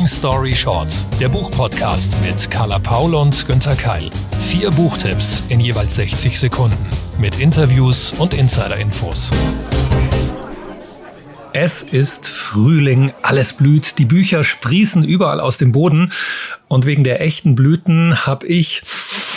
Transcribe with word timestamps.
Long 0.00 0.08
Story 0.08 0.54
Short, 0.54 0.90
der 1.20 1.28
Buchpodcast 1.28 2.16
mit 2.22 2.50
Carla 2.50 2.78
Paul 2.78 3.14
und 3.14 3.46
Günther 3.46 3.76
Keil. 3.76 4.08
Vier 4.40 4.70
Buchtipps 4.70 5.44
in 5.50 5.60
jeweils 5.60 5.96
60 5.96 6.40
Sekunden 6.40 6.88
mit 7.18 7.38
Interviews 7.38 8.14
und 8.14 8.32
Insider-Infos. 8.32 9.30
Es 11.52 11.82
ist 11.82 12.28
Frühling, 12.28 13.12
alles 13.20 13.52
blüht, 13.52 13.98
die 13.98 14.06
Bücher 14.06 14.42
sprießen 14.42 15.04
überall 15.04 15.38
aus 15.38 15.58
dem 15.58 15.72
Boden 15.72 16.14
und 16.66 16.86
wegen 16.86 17.04
der 17.04 17.20
echten 17.20 17.54
Blüten 17.54 18.24
habe 18.24 18.46
ich 18.46 18.82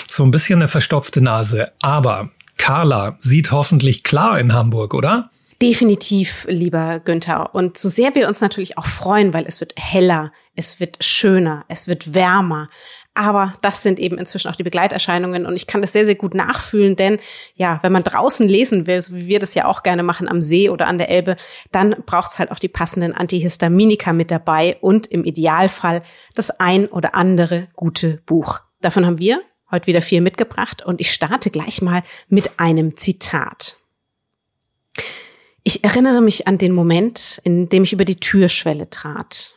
so 0.07 0.23
ein 0.23 0.31
bisschen 0.31 0.59
eine 0.61 0.69
verstopfte 0.69 1.19
Nase. 1.19 1.73
Aber 1.81 2.29
Carla 2.57 3.17
sieht 3.19 3.51
hoffentlich 3.51 4.01
klar 4.03 4.39
in 4.39 4.53
Hamburg, 4.53 4.93
oder? 4.93 5.29
Definitiv, 5.63 6.45
lieber 6.49 6.99
Günther. 6.99 7.55
Und 7.55 7.77
so 7.77 7.87
sehr 7.87 8.15
wir 8.15 8.27
uns 8.27 8.41
natürlich 8.41 8.77
auch 8.77 8.85
freuen, 8.85 9.33
weil 9.33 9.45
es 9.47 9.61
wird 9.61 9.71
heller, 9.77 10.33
es 10.57 10.81
wird 10.81 11.01
schöner, 11.01 11.63
es 11.69 11.87
wird 11.87 12.13
wärmer. 12.13 12.67
Aber 13.13 13.53
das 13.61 13.81
sind 13.81 13.97
eben 13.97 14.17
inzwischen 14.17 14.51
auch 14.51 14.57
die 14.57 14.63
Begleiterscheinungen 14.63 15.45
und 15.45 15.55
ich 15.55 15.65
kann 15.65 15.79
das 15.79 15.93
sehr, 15.93 16.03
sehr 16.03 16.15
gut 16.15 16.33
nachfühlen, 16.33 16.97
denn 16.97 17.17
ja, 17.55 17.79
wenn 17.81 17.93
man 17.93 18.03
draußen 18.03 18.45
lesen 18.49 18.87
will, 18.87 19.01
so 19.01 19.15
wie 19.15 19.27
wir 19.27 19.39
das 19.39 19.53
ja 19.53 19.63
auch 19.63 19.83
gerne 19.83 20.03
machen 20.03 20.27
am 20.27 20.41
See 20.41 20.69
oder 20.69 20.85
an 20.85 20.97
der 20.97 21.09
Elbe, 21.09 21.37
dann 21.71 21.95
braucht 22.05 22.31
es 22.31 22.39
halt 22.39 22.51
auch 22.51 22.59
die 22.59 22.67
passenden 22.67 23.13
Antihistaminika 23.13 24.11
mit 24.11 24.31
dabei 24.31 24.75
und 24.81 25.07
im 25.07 25.23
Idealfall 25.23 26.03
das 26.35 26.49
ein 26.59 26.87
oder 26.87 27.15
andere 27.15 27.69
gute 27.73 28.21
Buch. 28.25 28.59
Davon 28.81 29.05
haben 29.05 29.19
wir 29.19 29.39
heute 29.71 29.87
wieder 29.87 30.01
vier 30.01 30.21
mitgebracht 30.21 30.85
und 30.85 30.99
ich 30.99 31.13
starte 31.13 31.51
gleich 31.51 31.81
mal 31.81 32.03
mit 32.27 32.59
einem 32.59 32.97
Zitat. 32.97 33.77
Ich 35.63 35.83
erinnere 35.83 36.21
mich 36.21 36.45
an 36.47 36.57
den 36.57 36.73
Moment, 36.73 37.39
in 37.45 37.69
dem 37.69 37.83
ich 37.83 37.93
über 37.93 38.03
die 38.03 38.19
Türschwelle 38.19 38.89
trat. 38.89 39.55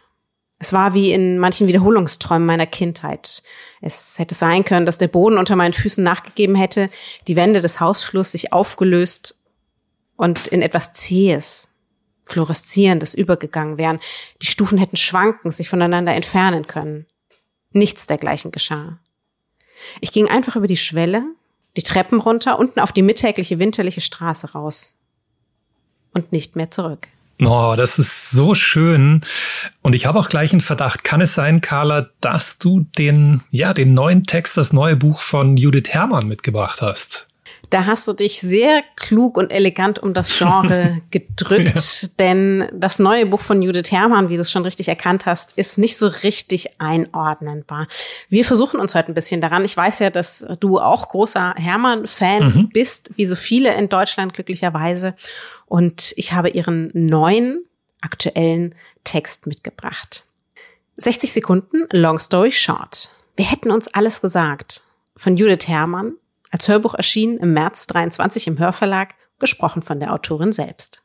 Es 0.59 0.73
war 0.73 0.95
wie 0.95 1.13
in 1.13 1.39
manchen 1.39 1.67
Wiederholungsträumen 1.67 2.47
meiner 2.47 2.67
Kindheit. 2.67 3.43
Es 3.81 4.19
hätte 4.19 4.35
sein 4.35 4.65
können, 4.65 4.87
dass 4.87 4.99
der 4.99 5.09
Boden 5.09 5.37
unter 5.37 5.57
meinen 5.57 5.75
Füßen 5.75 6.03
nachgegeben 6.03 6.55
hätte, 6.55 6.91
die 7.27 7.37
Wände 7.37 7.61
des 7.61 7.81
Hausflusses 7.81 8.33
sich 8.33 8.53
aufgelöst 8.53 9.37
und 10.17 10.47
in 10.47 10.63
etwas 10.63 10.93
Zähes, 10.93 11.69
Fluoreszierendes 12.25 13.15
übergegangen 13.15 13.77
wären. 13.77 14.01
Die 14.41 14.47
Stufen 14.47 14.79
hätten 14.79 14.97
schwanken, 14.97 15.51
sich 15.51 15.69
voneinander 15.69 16.15
entfernen 16.15 16.67
können. 16.69 17.07
Nichts 17.73 18.07
dergleichen 18.07 18.53
geschah. 18.53 18.99
Ich 20.01 20.13
ging 20.13 20.29
einfach 20.29 20.57
über 20.57 20.67
die 20.69 20.77
Schwelle, 20.77 21.25
die 21.77 21.83
Treppen 21.83 22.21
runter, 22.21 22.59
unten 22.59 22.81
auf 22.81 22.93
die 22.93 23.03
mittägliche 23.03 23.59
winterliche 23.59 24.01
Straße 24.01 24.53
raus 24.53 24.96
und 26.17 26.33
nicht 26.33 26.57
mehr 26.57 26.71
zurück. 26.71 27.09
Oh, 27.43 27.75
das 27.77 27.99
ist 27.99 28.31
so 28.31 28.55
schön. 28.55 29.21
Und 29.83 29.95
ich 29.95 30.07
habe 30.07 30.19
auch 30.19 30.31
gleich 30.31 30.53
einen 30.53 30.63
Verdacht. 30.63 31.05
Kann 31.05 31.21
es 31.21 31.35
sein, 31.35 31.61
Carla, 31.61 32.09
dass 32.23 32.59
du 32.59 32.87
den, 32.97 33.43
ja, 33.51 33.75
den 33.75 33.93
neuen 33.93 34.25
Text, 34.25 34.57
das 34.57 34.73
neue 34.73 34.97
Buch 34.97 35.21
von 35.21 35.59
Judith 35.59 35.91
Herrmann 35.91 36.27
mitgebracht 36.27 36.81
hast? 36.81 37.27
Da 37.71 37.87
hast 37.87 38.07
du 38.07 38.13
dich 38.13 38.41
sehr 38.41 38.83
klug 38.95 39.37
und 39.37 39.51
elegant 39.51 39.99
um 39.99 40.15
das 40.15 40.39
Genre 40.39 41.01
gedrückt, 41.11 42.03
ja. 42.03 42.09
denn 42.19 42.69
das 42.73 42.99
neue 42.99 43.27
Buch 43.27 43.41
von 43.41 43.63
Judith 43.63 43.91
Herrmann, 43.91 44.29
wie 44.29 44.37
du 44.37 44.43
es 44.43 44.51
schon 44.51 44.63
richtig 44.63 44.89
erkannt 44.89 45.27
hast, 45.27 45.55
ist 45.55 45.79
nicht 45.79 45.97
so 45.97 46.07
richtig 46.07 46.81
einordnenbar. 46.81 47.89
Wir 48.29 48.45
versuchen 48.45 48.79
uns 48.79 48.95
heute 48.95 49.11
ein 49.11 49.15
bisschen 49.15 49.41
daran. 49.41 49.65
Ich 49.65 49.77
weiß 49.77 49.99
ja, 49.99 50.11
dass 50.11 50.47
du 50.61 50.79
auch 50.79 51.09
großer 51.09 51.55
Herrmann-Fan 51.57 52.45
mhm. 52.45 52.69
bist, 52.71 53.11
wie 53.17 53.27
so 53.27 53.35
viele 53.37 53.75
in 53.75 53.89
Deutschland 53.89 54.35
glücklicherweise. 54.35 55.15
Und 55.67 56.13
ich 56.17 56.33
habe 56.33 56.51
ihren 56.51 56.91
neuen, 56.95 57.65
aktuellen 58.01 58.75
Text 59.05 59.47
mitgebracht. 59.47 60.25
60 60.99 61.33
Sekunden, 61.33 61.87
Long 61.93 62.19
Story 62.19 62.53
Short. 62.53 63.11
Wir 63.37 63.51
hätten 63.51 63.71
uns 63.71 63.89
alles 63.89 64.21
gesagt. 64.21 64.83
Von 65.17 65.37
Judith 65.37 65.69
Herrmann, 65.69 66.15
als 66.57 66.69
Hörbuch 66.69 66.95
erschienen 66.95 67.37
im 67.37 67.53
März 67.53 67.87
23 67.87 68.47
im 68.47 68.59
Hörverlag, 68.59 69.15
gesprochen 69.39 69.83
von 69.83 70.01
der 70.01 70.15
Autorin 70.15 70.55
selbst. 70.55 71.03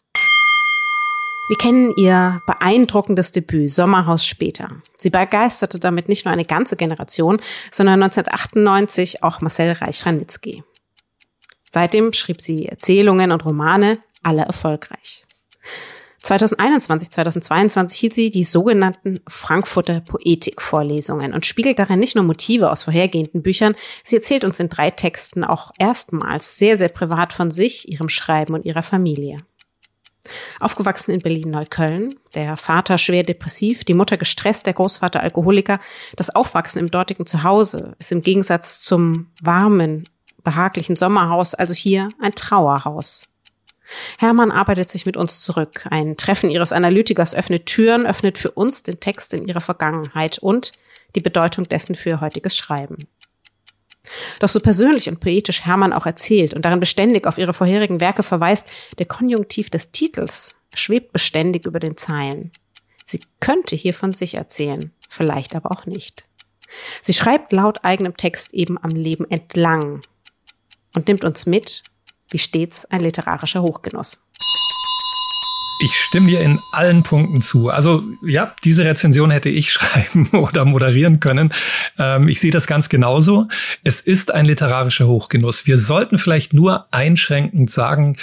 Wir 1.49 1.57
kennen 1.57 1.93
ihr 1.97 2.41
beeindruckendes 2.47 3.33
Debüt 3.33 3.69
Sommerhaus 3.69 4.25
später. 4.25 4.81
Sie 4.97 5.09
begeisterte 5.09 5.77
damit 5.77 6.07
nicht 6.07 6.23
nur 6.23 6.31
eine 6.31 6.45
ganze 6.45 6.77
Generation, 6.77 7.41
sondern 7.69 8.01
1998 8.01 9.23
auch 9.23 9.41
Marcel 9.41 9.73
Reich-Ranitzky. 9.73 10.63
Seitdem 11.69 12.13
schrieb 12.13 12.39
sie 12.39 12.67
Erzählungen 12.67 13.33
und 13.33 13.43
Romane, 13.43 13.99
alle 14.23 14.43
erfolgreich. 14.43 15.25
2021, 16.21 17.11
2022 17.11 17.99
hielt 17.99 18.13
sie 18.13 18.29
die 18.29 18.43
sogenannten 18.43 19.19
Frankfurter 19.27 20.01
Poetikvorlesungen 20.01 21.33
und 21.33 21.47
spiegelt 21.47 21.79
darin 21.79 21.99
nicht 21.99 22.15
nur 22.15 22.23
Motive 22.23 22.71
aus 22.71 22.83
vorhergehenden 22.83 23.41
Büchern, 23.41 23.75
sie 24.03 24.17
erzählt 24.17 24.43
uns 24.43 24.59
in 24.59 24.69
drei 24.69 24.91
Texten 24.91 25.43
auch 25.43 25.71
erstmals 25.79 26.57
sehr, 26.57 26.77
sehr 26.77 26.89
privat 26.89 27.33
von 27.33 27.49
sich, 27.49 27.91
ihrem 27.91 28.07
Schreiben 28.07 28.53
und 28.53 28.65
ihrer 28.65 28.83
Familie. 28.83 29.37
Aufgewachsen 30.59 31.11
in 31.11 31.21
Berlin-Neukölln, 31.21 32.13
der 32.35 32.55
Vater 32.55 32.99
schwer 32.99 33.23
depressiv, 33.23 33.83
die 33.83 33.95
Mutter 33.95 34.17
gestresst, 34.17 34.67
der 34.67 34.73
Großvater 34.73 35.21
Alkoholiker, 35.21 35.79
das 36.15 36.29
Aufwachsen 36.29 36.79
im 36.79 36.91
dortigen 36.91 37.25
Zuhause 37.25 37.95
ist 37.97 38.11
im 38.11 38.21
Gegensatz 38.21 38.81
zum 38.81 39.31
warmen, 39.41 40.03
behaglichen 40.43 40.95
Sommerhaus 40.95 41.55
also 41.55 41.73
hier 41.73 42.09
ein 42.19 42.33
Trauerhaus. 42.33 43.30
Hermann 44.19 44.51
arbeitet 44.51 44.89
sich 44.89 45.05
mit 45.05 45.17
uns 45.17 45.41
zurück. 45.41 45.85
Ein 45.89 46.17
Treffen 46.17 46.49
ihres 46.49 46.71
Analytikers 46.71 47.33
öffnet 47.35 47.65
Türen, 47.65 48.05
öffnet 48.05 48.37
für 48.37 48.51
uns 48.51 48.83
den 48.83 48.99
Text 48.99 49.33
in 49.33 49.47
ihrer 49.47 49.61
Vergangenheit 49.61 50.39
und 50.39 50.71
die 51.15 51.21
Bedeutung 51.21 51.67
dessen 51.67 51.95
für 51.95 52.21
heutiges 52.21 52.55
Schreiben. 52.55 52.97
Doch 54.39 54.49
so 54.49 54.59
persönlich 54.59 55.07
und 55.07 55.19
poetisch 55.19 55.65
Hermann 55.65 55.93
auch 55.93 56.05
erzählt 56.05 56.53
und 56.53 56.65
darin 56.65 56.79
beständig 56.79 57.27
auf 57.27 57.37
ihre 57.37 57.53
vorherigen 57.53 57.99
Werke 57.99 58.23
verweist, 58.23 58.67
der 58.97 59.05
Konjunktiv 59.05 59.69
des 59.69 59.91
Titels 59.91 60.55
schwebt 60.73 61.13
beständig 61.13 61.65
über 61.65 61.79
den 61.79 61.97
Zeilen. 61.97 62.51
Sie 63.05 63.19
könnte 63.39 63.75
hier 63.75 63.93
von 63.93 64.13
sich 64.13 64.35
erzählen, 64.35 64.91
vielleicht 65.09 65.55
aber 65.55 65.71
auch 65.71 65.85
nicht. 65.85 66.25
Sie 67.01 67.13
schreibt 67.13 67.51
laut 67.51 67.83
eigenem 67.83 68.15
Text 68.15 68.53
eben 68.53 68.81
am 68.81 68.91
Leben 68.91 69.29
entlang 69.29 70.01
und 70.95 71.07
nimmt 71.07 71.23
uns 71.23 71.45
mit 71.45 71.83
wie 72.31 72.39
stets 72.39 72.85
ein 72.85 73.01
literarischer 73.01 73.61
Hochgenuss. 73.61 74.25
Ich 75.83 75.95
stimme 75.95 76.27
dir 76.27 76.41
in 76.41 76.59
allen 76.71 77.01
Punkten 77.01 77.41
zu. 77.41 77.69
Also 77.69 78.03
ja, 78.21 78.53
diese 78.63 78.85
Rezension 78.85 79.31
hätte 79.31 79.49
ich 79.49 79.71
schreiben 79.73 80.29
oder 80.31 80.63
moderieren 80.63 81.19
können. 81.19 81.53
Ähm, 81.97 82.27
ich 82.27 82.39
sehe 82.39 82.51
das 82.51 82.67
ganz 82.67 82.87
genauso. 82.87 83.47
Es 83.83 83.99
ist 83.99 84.31
ein 84.31 84.45
literarischer 84.45 85.07
Hochgenuss. 85.07 85.65
Wir 85.65 85.77
sollten 85.77 86.19
vielleicht 86.19 86.53
nur 86.53 86.87
einschränkend 86.93 87.71
sagen, 87.71 88.17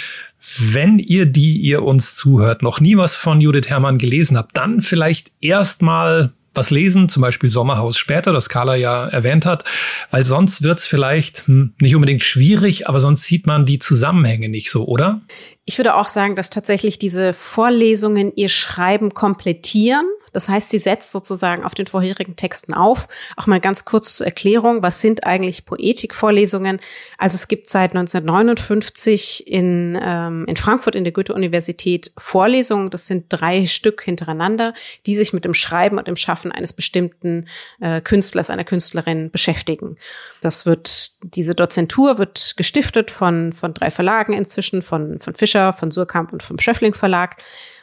wenn 0.57 0.99
ihr, 0.99 1.25
die 1.25 1.57
ihr 1.57 1.83
uns 1.83 2.15
zuhört, 2.15 2.63
noch 2.63 2.79
nie 2.79 2.95
was 2.95 3.17
von 3.17 3.41
Judith 3.41 3.69
Herrmann 3.69 3.97
gelesen 3.97 4.37
habt, 4.37 4.55
dann 4.55 4.81
vielleicht 4.81 5.33
erstmal 5.41 6.31
was 6.59 6.71
lesen, 6.71 7.07
zum 7.07 7.21
Beispiel 7.21 7.49
Sommerhaus 7.49 7.97
später, 7.97 8.33
das 8.33 8.49
Carla 8.49 8.75
ja 8.75 9.07
erwähnt 9.07 9.45
hat, 9.45 9.63
weil 10.11 10.25
sonst 10.25 10.61
wird's 10.61 10.85
vielleicht 10.85 11.47
hm, 11.47 11.73
nicht 11.79 11.95
unbedingt 11.95 12.21
schwierig, 12.21 12.87
aber 12.89 12.99
sonst 12.99 13.23
sieht 13.23 13.47
man 13.47 13.65
die 13.65 13.79
Zusammenhänge 13.79 14.49
nicht 14.49 14.69
so, 14.69 14.85
oder? 14.85 15.21
Ich 15.65 15.77
würde 15.77 15.95
auch 15.95 16.07
sagen, 16.07 16.35
dass 16.35 16.49
tatsächlich 16.49 16.99
diese 16.99 17.33
Vorlesungen 17.33 18.33
ihr 18.35 18.49
Schreiben 18.49 19.13
komplettieren 19.13 20.05
das 20.33 20.49
heißt, 20.49 20.69
sie 20.69 20.79
setzt 20.79 21.11
sozusagen 21.11 21.63
auf 21.63 21.73
den 21.73 21.87
vorherigen 21.87 22.35
Texten 22.35 22.73
auf. 22.73 23.07
Auch 23.37 23.47
mal 23.47 23.59
ganz 23.59 23.85
kurz 23.85 24.17
zur 24.17 24.25
Erklärung, 24.25 24.83
was 24.83 25.01
sind 25.01 25.25
eigentlich 25.25 25.65
Poetikvorlesungen? 25.65 26.79
Also 27.17 27.35
es 27.35 27.47
gibt 27.47 27.69
seit 27.69 27.91
1959 27.91 29.47
in, 29.47 29.99
ähm, 30.01 30.45
in 30.47 30.55
Frankfurt 30.55 30.95
in 30.95 31.03
der 31.03 31.13
Goethe-Universität 31.13 32.11
Vorlesungen, 32.17 32.89
das 32.89 33.07
sind 33.07 33.25
drei 33.29 33.65
Stück 33.65 34.01
hintereinander, 34.01 34.73
die 35.05 35.15
sich 35.15 35.33
mit 35.33 35.45
dem 35.45 35.53
Schreiben 35.53 35.97
und 35.97 36.07
dem 36.07 36.15
Schaffen 36.15 36.51
eines 36.51 36.73
bestimmten 36.73 37.47
äh, 37.79 38.01
Künstlers, 38.01 38.49
einer 38.49 38.63
Künstlerin 38.63 39.31
beschäftigen. 39.31 39.97
Das 40.41 40.65
wird, 40.65 41.11
diese 41.35 41.55
Dozentur 41.55 42.17
wird 42.17 42.53
gestiftet 42.57 43.11
von, 43.11 43.53
von 43.53 43.73
drei 43.73 43.91
Verlagen 43.91 44.33
inzwischen, 44.33 44.81
von, 44.81 45.19
von 45.19 45.35
Fischer, 45.35 45.73
von 45.73 45.91
Surkamp 45.91 46.33
und 46.33 46.43
vom 46.43 46.59
Schöffling 46.59 46.93
Verlag. 46.93 47.37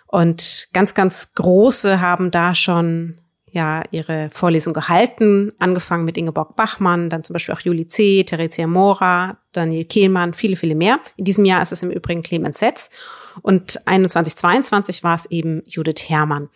Und 0.06 0.68
ganz, 0.72 0.94
ganz 0.94 1.34
große 1.34 2.00
haben 2.00 2.30
da 2.30 2.54
schon 2.54 3.18
ja 3.50 3.82
ihre 3.90 4.28
Vorlesung 4.30 4.74
gehalten, 4.74 5.52
angefangen 5.58 6.04
mit 6.04 6.18
Ingeborg 6.18 6.56
Bachmann, 6.56 7.08
dann 7.08 7.24
zum 7.24 7.32
Beispiel 7.32 7.54
auch 7.54 7.60
Juli 7.60 7.88
C., 7.88 8.22
Theresia 8.22 8.66
Mora, 8.66 9.38
Daniel 9.52 9.86
Kehlmann, 9.86 10.34
viele, 10.34 10.56
viele 10.56 10.74
mehr. 10.74 11.00
In 11.16 11.24
diesem 11.24 11.44
Jahr 11.46 11.62
ist 11.62 11.72
es 11.72 11.82
im 11.82 11.90
Übrigen 11.90 12.22
Clemens 12.22 12.58
Setz 12.58 12.90
und 13.42 13.86
21, 13.86 14.36
22 14.36 15.02
war 15.02 15.16
es 15.16 15.26
eben 15.26 15.62
Judith 15.66 16.08
Herrmann. 16.08 16.50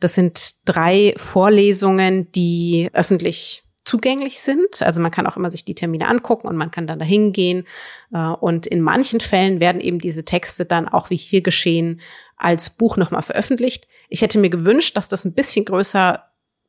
Das 0.00 0.14
sind 0.14 0.66
drei 0.66 1.14
Vorlesungen, 1.18 2.32
die 2.32 2.90
öffentlich 2.92 3.65
zugänglich 3.86 4.40
sind. 4.40 4.82
Also 4.82 5.00
man 5.00 5.12
kann 5.12 5.26
auch 5.26 5.36
immer 5.36 5.50
sich 5.50 5.64
die 5.64 5.74
Termine 5.74 6.08
angucken 6.08 6.48
und 6.48 6.56
man 6.56 6.70
kann 6.70 6.86
dann 6.86 6.98
dahin 6.98 7.32
gehen. 7.32 7.64
Äh, 8.12 8.18
und 8.18 8.66
in 8.66 8.82
manchen 8.82 9.20
Fällen 9.20 9.60
werden 9.60 9.80
eben 9.80 10.00
diese 10.00 10.24
Texte 10.24 10.66
dann 10.66 10.88
auch 10.88 11.08
wie 11.08 11.16
hier 11.16 11.40
geschehen 11.40 12.00
als 12.36 12.70
Buch 12.70 12.96
nochmal 12.96 13.22
veröffentlicht. 13.22 13.86
Ich 14.08 14.22
hätte 14.22 14.38
mir 14.38 14.50
gewünscht, 14.50 14.96
dass 14.96 15.08
das 15.08 15.24
ein 15.24 15.34
bisschen 15.34 15.64
größer 15.64 16.22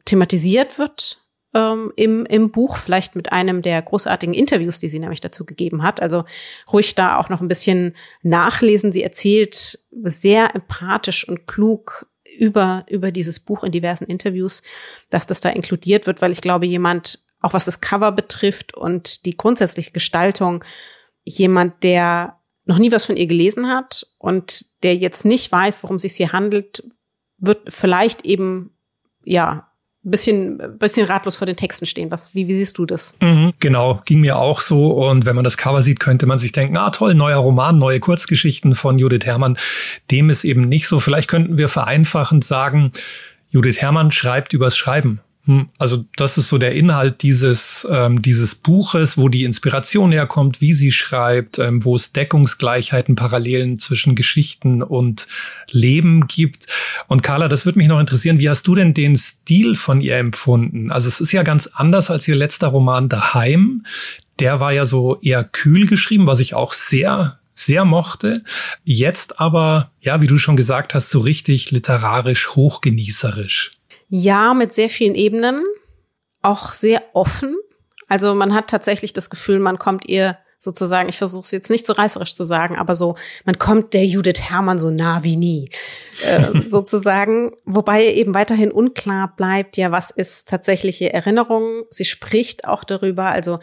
thematisiert 0.06 0.78
wird 0.78 1.26
ähm, 1.54 1.92
im, 1.96 2.26
im 2.28 2.52
Buch, 2.52 2.78
vielleicht 2.78 3.16
mit 3.16 3.32
einem 3.32 3.64
der 3.64 3.82
großartigen 3.82 4.36
Interviews, 4.36 4.80
die 4.80 4.90
sie 4.90 5.00
nämlich 5.00 5.22
dazu 5.22 5.44
gegeben 5.44 5.82
hat. 5.82 6.02
Also 6.02 6.24
ruhig 6.72 6.94
da 6.94 7.18
auch 7.18 7.30
noch 7.30 7.42
ein 7.42 7.48
bisschen 7.48 7.96
nachlesen. 8.22 8.92
Sie 8.92 9.04
erzählt 9.04 9.80
sehr 9.92 10.56
empathisch 10.56 11.28
und 11.28 11.48
klug 11.48 12.08
über, 12.38 12.86
über 12.88 13.12
dieses 13.12 13.40
Buch 13.40 13.64
in 13.64 13.72
diversen 13.72 14.06
Interviews, 14.06 14.64
dass 15.10 15.28
das 15.28 15.42
da 15.42 15.50
inkludiert 15.50 16.08
wird, 16.08 16.22
weil 16.22 16.32
ich 16.32 16.42
glaube, 16.42 16.66
jemand, 16.66 17.20
auch 17.42 17.54
was 17.54 17.66
das 17.66 17.82
Cover 17.82 18.12
betrifft 18.12 18.74
und 18.74 19.26
die 19.26 19.38
grundsätzliche 19.38 19.92
Gestaltung, 19.92 20.64
jemand, 21.24 21.84
der 21.84 22.40
noch 22.66 22.78
nie 22.78 22.92
was 22.92 23.06
von 23.06 23.18
ihr 23.18 23.28
gelesen 23.28 23.68
hat 23.70 24.06
und 24.18 24.84
der 24.84 24.96
jetzt 24.96 25.26
nicht 25.26 25.52
weiß, 25.52 25.84
worum 25.84 25.96
es 25.96 26.02
sich 26.04 26.16
hier 26.16 26.32
handelt, 26.32 26.84
wird 27.38 27.74
vielleicht 27.74 28.26
eben 28.26 28.78
ja 29.24 29.67
bisschen, 30.12 30.78
bisschen 30.78 31.08
ratlos 31.08 31.38
vor 31.38 31.46
den 31.46 31.56
Texten 31.56 31.86
stehen. 31.86 32.12
Was, 32.12 32.36
wie, 32.36 32.48
wie 32.48 32.56
siehst 32.56 32.78
du 32.78 32.86
das? 32.86 33.16
Mhm, 33.22 33.54
genau, 33.60 34.02
ging 34.06 34.22
mir 34.22 34.38
auch 34.38 34.60
so. 34.60 34.92
Und 34.92 35.26
wenn 35.26 35.36
man 35.36 35.44
das 35.44 35.58
Cover 35.58 35.82
sieht, 35.82 36.00
könnte 36.00 36.26
man 36.26 36.38
sich 36.38 36.52
denken, 36.52 36.78
ah 36.78 36.90
toll, 36.90 37.14
neuer 37.14 37.38
Roman, 37.38 37.78
neue 37.78 38.00
Kurzgeschichten 38.00 38.76
von 38.76 39.00
Judith 39.00 39.26
Herrmann. 39.26 39.58
Dem 40.12 40.30
ist 40.30 40.44
eben 40.44 40.68
nicht 40.70 40.88
so. 40.88 41.00
Vielleicht 41.00 41.30
könnten 41.30 41.58
wir 41.58 41.70
vereinfachend 41.70 42.44
sagen, 42.44 42.92
Judith 43.50 43.78
Herrmann 43.78 44.12
schreibt 44.12 44.54
übers 44.54 44.78
Schreiben. 44.78 45.22
Hm, 45.48 45.70
also 45.78 46.04
das 46.18 46.38
ist 46.38 46.50
so 46.50 46.58
der 46.58 46.74
Inhalt 46.74 47.24
dieses, 47.24 47.88
ähm, 47.90 48.22
dieses 48.22 48.54
Buches, 48.54 49.18
wo 49.18 49.30
die 49.30 49.46
Inspiration 49.46 50.12
herkommt, 50.12 50.60
wie 50.60 50.74
sie 50.74 50.92
schreibt, 50.92 51.58
ähm, 51.58 51.86
wo 51.86 51.96
es 51.96 52.12
Deckungsgleichheiten, 52.12 53.16
Parallelen 53.16 53.80
zwischen 53.80 54.16
Geschichten 54.16 54.84
und 54.84 55.26
Leben 55.70 56.28
gibt. 56.28 56.68
Und 57.08 57.24
Carla, 57.24 57.48
das 57.48 57.66
würde 57.66 57.80
mich 57.80 57.88
noch 57.88 58.02
interessieren, 58.02 58.40
wie 58.40 58.50
hast 58.50 58.68
du 58.68 58.76
denn 58.76 58.94
den 58.94 59.16
Stil 59.16 59.76
von 59.76 60.02
ihr 60.02 60.18
empfunden? 60.18 60.92
Also 60.92 61.08
es 61.08 61.22
ist 61.22 61.32
ja 61.32 61.44
ganz 61.44 61.68
anders 61.68 62.12
als 62.12 62.28
ihr 62.28 62.36
letzter 62.36 62.68
Roman 62.68 63.08
Daheim. 63.08 63.86
Der 64.40 64.60
war 64.60 64.74
ja 64.74 64.84
so 64.84 65.18
eher 65.22 65.46
kühl 65.46 65.88
geschrieben, 65.88 66.28
was 66.28 66.42
ich 66.42 66.54
auch 66.54 66.74
sehr 66.74 67.40
sehr 67.60 67.86
mochte. 67.86 68.44
Jetzt 68.84 69.40
aber, 69.40 69.90
ja, 70.00 70.22
wie 70.22 70.28
du 70.28 70.38
schon 70.38 70.56
gesagt 70.56 70.94
hast, 70.94 71.10
so 71.10 71.22
richtig 71.22 71.72
literarisch 71.72 72.50
hochgenießerisch. 72.50 73.77
Ja, 74.10 74.54
mit 74.54 74.74
sehr 74.74 74.90
vielen 74.90 75.16
Ebenen, 75.16 75.62
auch 76.42 76.74
sehr 76.74 77.04
offen. 77.14 77.56
Also 78.08 78.34
man 78.36 78.54
hat 78.54 78.70
tatsächlich 78.70 79.14
das 79.14 79.30
Gefühl, 79.30 79.60
man 79.60 79.78
kommt 79.78 80.08
ihr 80.08 80.38
sozusagen, 80.60 81.10
ich 81.10 81.18
versuche 81.18 81.44
es 81.44 81.52
jetzt 81.52 81.70
nicht 81.70 81.86
so 81.86 81.94
reißerisch 81.94 82.36
zu 82.36 82.44
sagen, 82.44 82.78
aber 82.78 82.96
so, 82.96 83.16
man 83.46 83.60
kommt 83.60 83.94
der 83.94 84.06
Judith 84.06 84.42
Herrmann 84.50 84.80
so 84.80 84.90
nah 84.90 85.24
wie 85.24 85.36
nie, 85.36 85.70
äh, 86.26 86.62
sozusagen. 86.66 87.52
Wobei 87.66 88.06
eben 88.06 88.34
weiterhin 88.34 88.72
unklar 88.72 89.36
bleibt, 89.36 89.78
ja, 89.78 89.92
was 89.92 90.10
ist 90.10 90.50
tatsächliche 90.50 91.14
Erinnerung? 91.14 91.84
Sie 91.90 92.06
spricht 92.06 92.68
auch 92.68 92.84
darüber, 92.84 93.26
also 93.26 93.60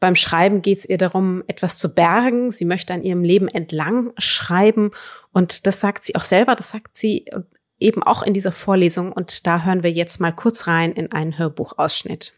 beim 0.00 0.16
Schreiben 0.16 0.62
geht 0.62 0.78
es 0.78 0.88
ihr 0.88 0.98
darum, 0.98 1.44
etwas 1.46 1.78
zu 1.78 1.94
bergen. 1.94 2.50
Sie 2.50 2.64
möchte 2.64 2.92
an 2.92 3.04
ihrem 3.04 3.22
Leben 3.22 3.46
entlang 3.46 4.12
schreiben. 4.18 4.90
Und 5.32 5.64
das 5.68 5.78
sagt 5.78 6.02
sie 6.02 6.16
auch 6.16 6.24
selber, 6.24 6.56
das 6.56 6.70
sagt 6.70 6.98
sie 6.98 7.26
eben 7.82 8.02
auch 8.02 8.22
in 8.22 8.34
dieser 8.34 8.52
Vorlesung 8.52 9.12
und 9.12 9.46
da 9.46 9.62
hören 9.62 9.82
wir 9.82 9.90
jetzt 9.90 10.20
mal 10.20 10.32
kurz 10.32 10.66
rein 10.66 10.92
in 10.92 11.12
einen 11.12 11.38
Hörbuchausschnitt. 11.38 12.32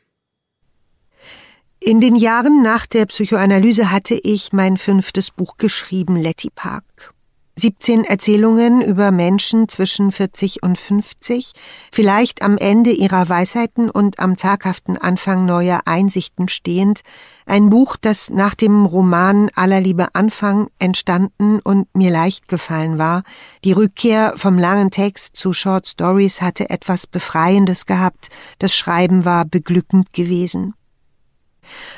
In 1.81 2.00
den 2.00 2.17
Jahren 2.17 2.62
nach 2.62 2.87
der 2.87 3.06
Psychoanalyse 3.06 3.91
hatte 3.91 4.14
ich 4.14 4.52
mein 4.52 4.76
fünftes 4.76 5.31
Buch 5.31 5.58
geschrieben, 5.58 6.17
Letty 6.17 6.50
Park. 6.55 7.13
17 7.56 8.04
Erzählungen 8.04 8.82
über 8.82 9.12
Menschen 9.12 9.68
zwischen 9.68 10.10
40 10.10 10.62
und 10.62 10.76
50, 10.76 11.52
vielleicht 11.92 12.42
am 12.42 12.58
Ende 12.58 12.90
ihrer 12.90 13.28
Weisheiten 13.28 13.90
und 13.90 14.18
am 14.18 14.36
zaghaften 14.36 14.98
Anfang 14.98 15.44
neuer 15.44 15.82
Einsichten 15.84 16.48
stehend, 16.48 17.02
ein 17.46 17.70
Buch, 17.70 17.96
das 18.00 18.30
nach 18.30 18.54
dem 18.54 18.86
Roman 18.86 19.50
Aller 19.54 19.80
Liebe 19.80 20.08
Anfang 20.14 20.68
entstanden 20.78 21.60
und 21.60 21.86
mir 21.94 22.10
leicht 22.10 22.48
gefallen 22.48 22.98
war. 22.98 23.22
Die 23.62 23.72
Rückkehr 23.72 24.34
vom 24.36 24.58
langen 24.58 24.90
Text 24.90 25.36
zu 25.36 25.52
Short 25.52 25.86
Stories 25.86 26.42
hatte 26.42 26.70
etwas 26.70 27.06
Befreiendes 27.06 27.86
gehabt, 27.86 28.28
das 28.58 28.74
Schreiben 28.74 29.24
war 29.24 29.44
beglückend 29.44 30.12
gewesen. 30.12 30.74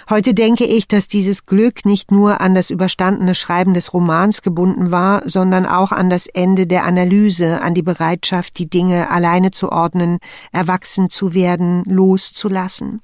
Heute 0.09 0.35
denke 0.35 0.65
ich, 0.65 0.89
dass 0.89 1.09
dieses 1.09 1.47
Glück 1.47 1.85
nicht 1.85 2.11
nur 2.11 2.41
an 2.41 2.55
das 2.55 2.71
überstandene 2.71 3.35
Schreiben 3.35 3.75
des 3.75 3.93
Romans 3.93 4.43
gebunden 4.43 4.91
war, 4.91 5.29
sondern 5.29 5.67
auch 5.67 5.93
an 5.93 6.11
das 6.11 6.27
Ende 6.27 6.67
der 6.67 6.85
Analyse, 6.85 7.63
an 7.63 7.75
die 7.75 7.83
Bereitschaft, 7.83 8.59
die 8.59 8.69
Dinge 8.69 9.11
alleine 9.11 9.51
zu 9.51 9.73
ordnen, 9.73 10.19
erwachsen 10.53 11.11
zu 11.11 11.35
werden, 11.35 11.83
loszulassen. 11.85 13.01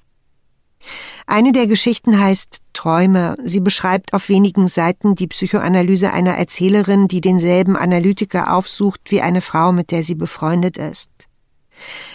Eine 1.27 1.53
der 1.53 1.67
Geschichten 1.67 2.19
heißt 2.19 2.59
Träume. 2.73 3.37
Sie 3.43 3.61
beschreibt 3.61 4.15
auf 4.15 4.29
wenigen 4.29 4.69
Seiten 4.69 5.15
die 5.15 5.29
Psychoanalyse 5.29 6.13
einer 6.13 6.33
Erzählerin, 6.33 7.09
die 7.09 7.21
denselben 7.21 7.77
Analytiker 7.77 8.53
aufsucht 8.53 9.01
wie 9.11 9.21
eine 9.21 9.41
Frau, 9.41 9.73
mit 9.73 9.91
der 9.91 10.03
sie 10.03 10.17
befreundet 10.17 10.77
ist. 10.77 11.09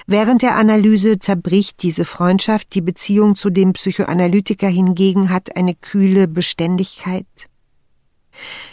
Während 0.06 0.42
der 0.42 0.56
Analyse 0.56 1.20
zerbricht 1.20 1.84
diese 1.84 2.06
Freundschaft, 2.06 2.74
die 2.74 2.82
Beziehung 2.82 3.36
zu 3.36 3.50
dem 3.50 3.74
Psychoanalytiker 3.74 4.68
hingegen 4.68 5.30
hat 5.30 5.56
eine 5.56 5.76
kühle 5.76 6.28
Beständigkeit. 6.28 7.26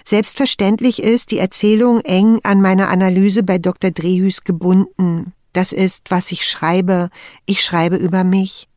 Selbstverständlich 0.04 1.02
ist 1.02 1.30
die 1.30 1.38
Erzählung 1.38 2.00
eng 2.00 2.40
an 2.42 2.60
meiner 2.60 2.88
Analyse 2.88 3.42
bei 3.42 3.58
Dr. 3.58 3.90
Drehüs 3.90 4.44
gebunden. 4.44 5.32
Das 5.52 5.72
ist, 5.72 6.10
was 6.10 6.32
ich 6.32 6.46
schreibe. 6.46 7.10
Ich 7.46 7.62
schreibe 7.62 7.96
über 7.96 8.24
mich. 8.24 8.68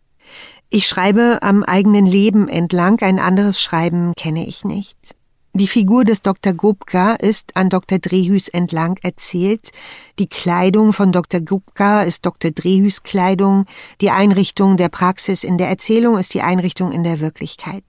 Ich 0.69 0.87
schreibe 0.87 1.39
am 1.41 1.63
eigenen 1.63 2.05
Leben 2.05 2.47
entlang, 2.47 3.01
ein 3.01 3.19
anderes 3.19 3.61
Schreiben 3.61 4.13
kenne 4.17 4.45
ich 4.45 4.65
nicht. 4.65 5.16
Die 5.57 5.67
Figur 5.67 6.03
des 6.03 6.21
Dr. 6.21 6.53
Gubka 6.53 7.15
ist 7.15 7.55
an 7.55 7.71
Dr. 7.71 7.97
Drehüs 7.97 8.47
entlang 8.47 8.99
erzählt. 9.01 9.71
Die 10.19 10.27
Kleidung 10.27 10.93
von 10.93 11.11
Dr. 11.11 11.39
Gubka 11.41 12.03
ist 12.03 12.27
Dr. 12.27 12.51
Drehüs 12.51 13.01
Kleidung. 13.01 13.65
Die 13.99 14.11
Einrichtung 14.11 14.77
der 14.77 14.89
Praxis 14.89 15.43
in 15.43 15.57
der 15.57 15.67
Erzählung 15.67 16.19
ist 16.19 16.35
die 16.35 16.43
Einrichtung 16.43 16.91
in 16.91 17.03
der 17.03 17.21
Wirklichkeit. 17.21 17.83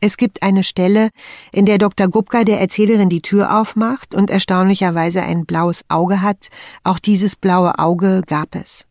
Es 0.00 0.16
gibt 0.16 0.42
eine 0.42 0.64
Stelle, 0.64 1.10
in 1.52 1.64
der 1.64 1.78
Dr. 1.78 2.08
Gubka 2.08 2.42
der 2.42 2.60
Erzählerin 2.60 3.08
die 3.08 3.22
Tür 3.22 3.56
aufmacht 3.56 4.12
und 4.12 4.28
erstaunlicherweise 4.28 5.22
ein 5.22 5.46
blaues 5.46 5.84
Auge 5.88 6.22
hat. 6.22 6.48
Auch 6.82 6.98
dieses 6.98 7.36
blaue 7.36 7.78
Auge 7.78 8.22
gab 8.26 8.56
es. 8.56 8.84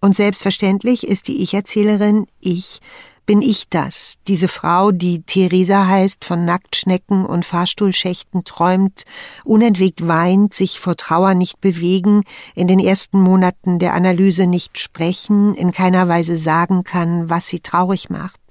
Und 0.00 0.16
selbstverständlich 0.16 1.06
ist 1.06 1.28
die 1.28 1.40
Ich-Erzählerin 1.40 2.26
ich, 2.40 2.80
bin 3.26 3.42
ich 3.42 3.68
das, 3.68 4.16
diese 4.28 4.48
Frau, 4.48 4.90
die 4.90 5.22
Theresa 5.22 5.86
heißt, 5.86 6.24
von 6.24 6.44
Nacktschnecken 6.44 7.24
und 7.24 7.44
Fahrstuhlschächten 7.44 8.44
träumt, 8.44 9.04
unentwegt 9.44 10.06
weint, 10.06 10.54
sich 10.54 10.80
vor 10.80 10.96
Trauer 10.96 11.34
nicht 11.34 11.60
bewegen, 11.60 12.22
in 12.54 12.68
den 12.68 12.78
ersten 12.78 13.20
Monaten 13.20 13.78
der 13.78 13.94
Analyse 13.94 14.46
nicht 14.46 14.78
sprechen, 14.78 15.54
in 15.54 15.72
keiner 15.72 16.08
Weise 16.08 16.36
sagen 16.36 16.84
kann, 16.84 17.30
was 17.30 17.46
sie 17.46 17.60
traurig 17.60 18.10
macht. 18.10 18.43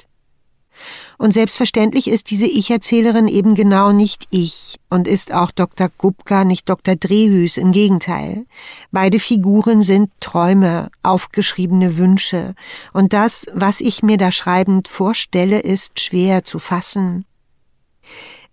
Und 1.17 1.33
selbstverständlich 1.33 2.07
ist 2.07 2.29
diese 2.29 2.45
Ich-Erzählerin 2.45 3.27
eben 3.27 3.55
genau 3.55 3.91
nicht 3.91 4.25
ich 4.29 4.79
und 4.89 5.07
ist 5.07 5.33
auch 5.33 5.51
Dr. 5.51 5.89
Gubka 5.97 6.43
nicht 6.43 6.67
Dr. 6.69 6.95
Drehüs, 6.95 7.57
im 7.57 7.71
Gegenteil. 7.71 8.45
Beide 8.91 9.19
Figuren 9.19 9.81
sind 9.81 10.09
Träume, 10.19 10.89
aufgeschriebene 11.01 11.97
Wünsche, 11.97 12.55
und 12.93 13.13
das, 13.13 13.45
was 13.53 13.81
ich 13.81 14.03
mir 14.03 14.17
da 14.17 14.31
schreibend 14.31 14.87
vorstelle, 14.87 15.59
ist 15.59 15.99
schwer 15.99 16.43
zu 16.43 16.59
fassen. 16.59 17.25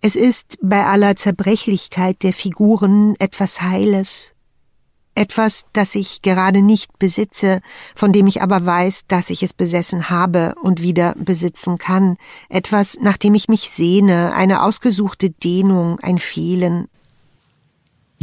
Es 0.01 0.15
ist 0.15 0.57
bei 0.61 0.85
aller 0.85 1.15
Zerbrechlichkeit 1.15 2.23
der 2.23 2.33
Figuren 2.33 3.15
etwas 3.19 3.61
Heiles, 3.61 4.33
etwas, 5.15 5.65
das 5.73 5.95
ich 5.95 6.21
gerade 6.21 6.61
nicht 6.61 6.97
besitze, 6.99 7.61
von 7.95 8.13
dem 8.13 8.27
ich 8.27 8.41
aber 8.41 8.65
weiß, 8.65 9.05
dass 9.07 9.29
ich 9.29 9.43
es 9.43 9.53
besessen 9.53 10.09
habe 10.09 10.55
und 10.61 10.81
wieder 10.81 11.15
besitzen 11.17 11.77
kann, 11.77 12.17
etwas, 12.49 12.97
nach 13.01 13.17
dem 13.17 13.35
ich 13.35 13.47
mich 13.47 13.69
sehne, 13.69 14.33
eine 14.33 14.63
ausgesuchte 14.63 15.29
Dehnung, 15.29 15.99
ein 15.99 16.17
Fehlen. 16.17 16.87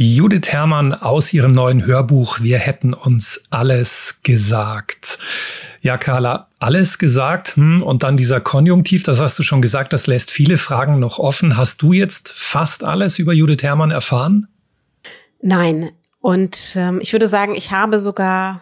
Judith 0.01 0.47
Herrmann 0.47 0.93
aus 0.93 1.33
ihrem 1.33 1.51
neuen 1.51 1.85
Hörbuch 1.85 2.39
Wir 2.39 2.57
hätten 2.57 2.93
uns 2.93 3.43
alles 3.49 4.21
gesagt. 4.23 5.19
Ja, 5.81 5.97
Carla, 5.97 6.47
alles 6.57 6.99
gesagt 6.99 7.57
hm, 7.57 7.81
und 7.81 8.03
dann 8.03 8.15
dieser 8.15 8.39
Konjunktiv, 8.39 9.03
das 9.03 9.19
hast 9.19 9.37
du 9.37 9.43
schon 9.43 9.61
gesagt, 9.61 9.91
das 9.91 10.07
lässt 10.07 10.31
viele 10.31 10.57
Fragen 10.57 10.99
noch 10.99 11.19
offen. 11.19 11.57
Hast 11.57 11.81
du 11.81 11.91
jetzt 11.91 12.31
fast 12.31 12.85
alles 12.85 13.19
über 13.19 13.33
Judith 13.33 13.61
Herrmann 13.61 13.91
erfahren? 13.91 14.47
Nein, 15.41 15.89
und 16.19 16.75
ähm, 16.75 16.99
ich 17.01 17.13
würde 17.13 17.27
sagen, 17.27 17.55
ich 17.55 17.71
habe 17.71 17.99
sogar 17.99 18.61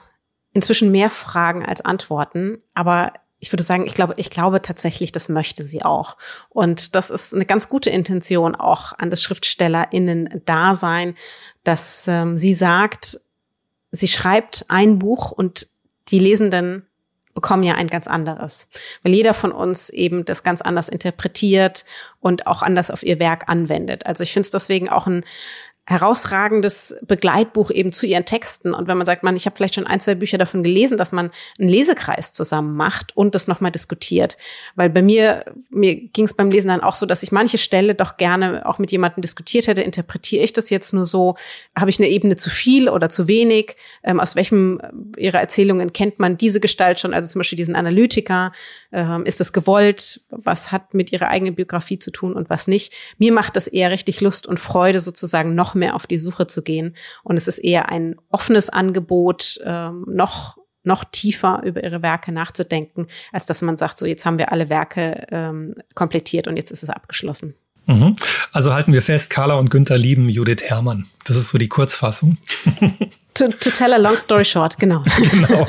inzwischen 0.53 0.91
mehr 0.91 1.09
Fragen 1.09 1.65
als 1.65 1.81
Antworten, 1.81 2.61
aber 2.73 3.13
ich 3.39 3.51
würde 3.51 3.63
sagen, 3.63 3.85
ich 3.85 3.93
glaube, 3.93 4.15
ich 4.17 4.29
glaube 4.29 4.61
tatsächlich, 4.61 5.11
das 5.11 5.29
möchte 5.29 5.63
sie 5.63 5.83
auch. 5.83 6.17
Und 6.49 6.95
das 6.95 7.11
ist 7.11 7.35
eine 7.35 7.45
ganz 7.45 7.69
gute 7.69 7.89
Intention 7.91 8.55
auch 8.55 8.93
an 8.97 9.11
das 9.11 9.21
SchriftstellerInnen-Dasein, 9.21 11.13
dass 11.63 12.07
ähm, 12.07 12.35
sie 12.35 12.55
sagt, 12.55 13.19
sie 13.91 14.07
schreibt 14.07 14.65
ein 14.69 14.97
Buch 14.97 15.31
und 15.31 15.67
die 16.09 16.19
Lesenden 16.19 16.87
bekommen 17.35 17.61
ja 17.61 17.75
ein 17.75 17.87
ganz 17.87 18.07
anderes, 18.07 18.67
weil 19.03 19.13
jeder 19.13 19.35
von 19.35 19.51
uns 19.51 19.91
eben 19.91 20.25
das 20.25 20.41
ganz 20.41 20.63
anders 20.63 20.89
interpretiert 20.89 21.85
und 22.19 22.47
auch 22.47 22.63
anders 22.63 22.89
auf 22.89 23.03
ihr 23.03 23.19
Werk 23.19 23.43
anwendet. 23.47 24.07
Also 24.07 24.23
ich 24.23 24.33
finde 24.33 24.45
es 24.45 24.49
deswegen 24.49 24.89
auch 24.89 25.05
ein 25.05 25.23
herausragendes 25.89 26.97
Begleitbuch 27.07 27.71
eben 27.71 27.93
zu 27.93 28.05
ihren 28.05 28.25
Texten. 28.25 28.73
Und 28.73 28.89
wenn 28.89 28.97
man 28.97 29.05
sagt, 29.05 29.23
man, 29.23 29.37
ich 29.37 29.45
habe 29.45 29.55
vielleicht 29.55 29.75
schon 29.75 29.87
ein, 29.87 30.01
zwei 30.01 30.15
Bücher 30.15 30.37
davon 30.37 30.61
gelesen, 30.61 30.97
dass 30.97 31.13
man 31.13 31.31
einen 31.57 31.69
Lesekreis 31.69 32.33
zusammen 32.33 32.75
macht 32.75 33.15
und 33.15 33.35
das 33.35 33.47
nochmal 33.47 33.71
diskutiert. 33.71 34.37
Weil 34.75 34.89
bei 34.89 35.01
mir, 35.01 35.45
mir 35.69 35.95
ging 35.95 36.25
es 36.25 36.33
beim 36.33 36.51
Lesen 36.51 36.67
dann 36.67 36.81
auch 36.81 36.95
so, 36.95 37.05
dass 37.05 37.23
ich 37.23 37.31
manche 37.31 37.57
Stelle 37.57 37.95
doch 37.95 38.17
gerne 38.17 38.65
auch 38.65 38.79
mit 38.79 38.91
jemandem 38.91 39.21
diskutiert 39.21 39.67
hätte. 39.67 39.81
Interpretiere 39.81 40.43
ich 40.43 40.51
das 40.51 40.69
jetzt 40.69 40.93
nur 40.93 41.05
so? 41.05 41.37
Habe 41.73 41.89
ich 41.89 41.99
eine 41.99 42.09
Ebene 42.09 42.35
zu 42.35 42.49
viel 42.49 42.89
oder 42.89 43.07
zu 43.07 43.29
wenig? 43.29 43.77
Ähm, 44.03 44.19
aus 44.19 44.35
welchem 44.35 44.81
äh, 44.81 45.21
ihrer 45.21 45.39
Erzählungen 45.39 45.93
kennt 45.93 46.19
man 46.19 46.35
diese 46.35 46.59
Gestalt 46.59 46.99
schon? 46.99 47.13
Also 47.13 47.29
zum 47.29 47.39
Beispiel 47.39 47.55
diesen 47.55 47.77
Analytiker. 47.77 48.51
Ähm, 48.91 49.25
ist 49.25 49.39
das 49.39 49.53
gewollt? 49.53 50.19
Was 50.31 50.73
hat 50.73 50.93
mit 50.93 51.13
ihrer 51.13 51.29
eigenen 51.29 51.55
Biografie 51.55 51.97
zu 51.97 52.11
tun 52.11 52.33
und 52.33 52.49
was 52.49 52.67
nicht? 52.67 52.91
Mir 53.17 53.31
macht 53.31 53.55
das 53.55 53.67
eher 53.67 53.89
richtig 53.89 54.19
Lust 54.19 54.47
und 54.47 54.59
Freude, 54.59 54.99
sozusagen 54.99 55.55
noch 55.55 55.76
mehr 55.77 55.95
auf 55.95 56.07
die 56.07 56.19
Suche 56.19 56.47
zu 56.47 56.63
gehen. 56.63 56.95
Und 57.23 57.37
es 57.37 57.47
ist 57.47 57.59
eher 57.59 57.89
ein 57.89 58.15
offenes 58.29 58.69
Angebot, 58.69 59.59
ähm, 59.63 60.05
noch 60.07 60.57
noch 60.83 61.03
tiefer 61.03 61.61
über 61.65 61.83
ihre 61.83 62.01
Werke 62.01 62.31
nachzudenken, 62.31 63.07
als 63.33 63.45
dass 63.45 63.61
man 63.61 63.77
sagt, 63.77 63.97
so 63.97 64.05
jetzt 64.05 64.25
haben 64.25 64.37
wir 64.37 64.53
alle 64.53 64.69
Werke 64.69 65.27
ähm, 65.31 65.75
komplettiert 65.95 66.47
und 66.47 66.55
jetzt 66.55 66.71
ist 66.71 66.81
es 66.81 66.89
abgeschlossen. 66.89 67.55
Mhm. 67.87 68.17
Also 68.51 68.73
halten 68.73 68.91
wir 68.91 69.01
fest, 69.01 69.29
Carla 69.29 69.55
und 69.55 69.69
Günther 69.69 69.97
lieben 69.97 70.27
Judith 70.29 70.63
Herrmann. 70.63 71.07
Das 71.25 71.37
ist 71.37 71.49
so 71.49 71.57
die 71.57 71.69
Kurzfassung. 71.69 72.37
to, 73.33 73.47
to 73.47 73.69
tell 73.69 73.93
a 73.93 73.97
long 73.97 74.17
story 74.17 74.43
short, 74.43 74.77
genau. 74.77 75.03
genau. 75.31 75.65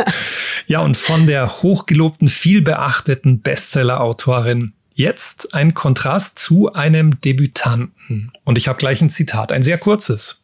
Ja, 0.67 0.81
und 0.81 0.97
von 0.97 1.27
der 1.27 1.62
hochgelobten, 1.62 2.29
vielbeachteten 2.29 3.41
Bestseller-Autorin 3.41 4.75
Jetzt 4.99 5.55
ein 5.55 5.73
Kontrast 5.75 6.40
zu 6.40 6.73
einem 6.73 7.21
Debütanten. 7.21 8.33
Und 8.43 8.59
ich 8.59 8.67
habe 8.67 8.81
gleich 8.81 9.00
ein 9.00 9.11
Zitat, 9.11 9.52
ein 9.52 9.62
sehr 9.62 9.78
kurzes. 9.78 10.43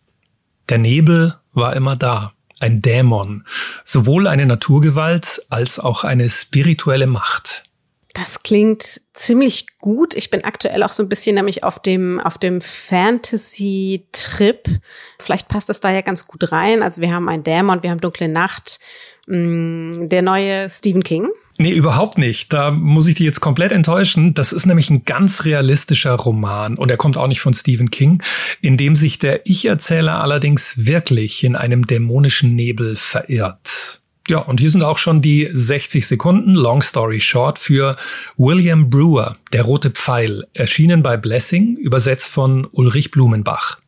Der 0.68 0.78
Nebel 0.78 1.34
war 1.54 1.75
immer 1.75 1.96
da, 1.96 2.34
ein 2.61 2.80
Dämon, 2.80 3.44
sowohl 3.84 4.28
eine 4.28 4.46
Naturgewalt 4.46 5.44
als 5.50 5.80
auch 5.80 6.04
eine 6.04 6.30
spirituelle 6.30 7.08
Macht. 7.08 7.64
Das 8.12 8.44
klingt 8.44 9.00
ziemlich 9.12 9.76
gut. 9.78 10.14
Ich 10.14 10.30
bin 10.30 10.44
aktuell 10.44 10.84
auch 10.84 10.92
so 10.92 11.02
ein 11.02 11.08
bisschen 11.08 11.34
nämlich 11.34 11.64
auf 11.64 11.82
dem, 11.82 12.20
auf 12.20 12.38
dem 12.38 12.61
Fantasy-Trip. 12.61 14.68
Vielleicht 15.18 15.49
passt 15.49 15.68
das 15.68 15.80
da 15.80 15.90
ja 15.90 16.02
ganz 16.02 16.28
gut 16.28 16.52
rein. 16.52 16.84
Also 16.84 17.00
wir 17.00 17.12
haben 17.12 17.28
einen 17.28 17.42
Dämon, 17.42 17.82
wir 17.82 17.90
haben 17.90 18.00
dunkle 18.00 18.28
Nacht, 18.28 18.78
mm, 19.26 20.08
der 20.08 20.23
neue 20.23 20.70
Stephen 20.70 21.02
King. 21.02 21.28
Nee, 21.56 21.70
überhaupt 21.70 22.18
nicht. 22.18 22.52
Da 22.52 22.73
muss 22.73 23.06
ich 23.06 23.14
dich 23.14 23.25
jetzt 23.25 23.40
komplett 23.40 23.70
enttäuschen. 23.70 24.34
Das 24.34 24.52
ist 24.52 24.66
nämlich 24.66 24.90
ein 24.90 25.04
ganz 25.04 25.44
realistischer 25.44 26.14
Roman 26.14 26.76
und 26.76 26.90
er 26.90 26.96
kommt 26.96 27.16
auch 27.16 27.28
nicht 27.28 27.40
von 27.40 27.54
Stephen 27.54 27.90
King, 27.90 28.23
in 28.61 28.76
dem 28.76 28.96
sich 28.96 29.18
der 29.20 29.46
Ich-Erzähler 29.46 30.20
allerdings 30.20 30.87
wirklich 30.87 31.44
in 31.44 31.54
einem 31.54 31.87
dämonischen 31.87 32.56
Nebel 32.56 32.96
verirrt. 32.96 34.00
Ja, 34.28 34.38
und 34.38 34.58
hier 34.58 34.70
sind 34.70 34.82
auch 34.82 34.96
schon 34.96 35.20
die 35.20 35.50
60 35.52 36.06
Sekunden 36.06 36.54
Long 36.54 36.80
Story 36.80 37.20
Short 37.20 37.58
für 37.58 37.96
William 38.38 38.88
Brewer, 38.88 39.37
Der 39.52 39.62
rote 39.62 39.90
Pfeil, 39.90 40.46
erschienen 40.54 41.02
bei 41.02 41.18
Blessing, 41.18 41.76
übersetzt 41.76 42.26
von 42.26 42.66
Ulrich 42.73 43.11
Blumenbach. 43.11 43.78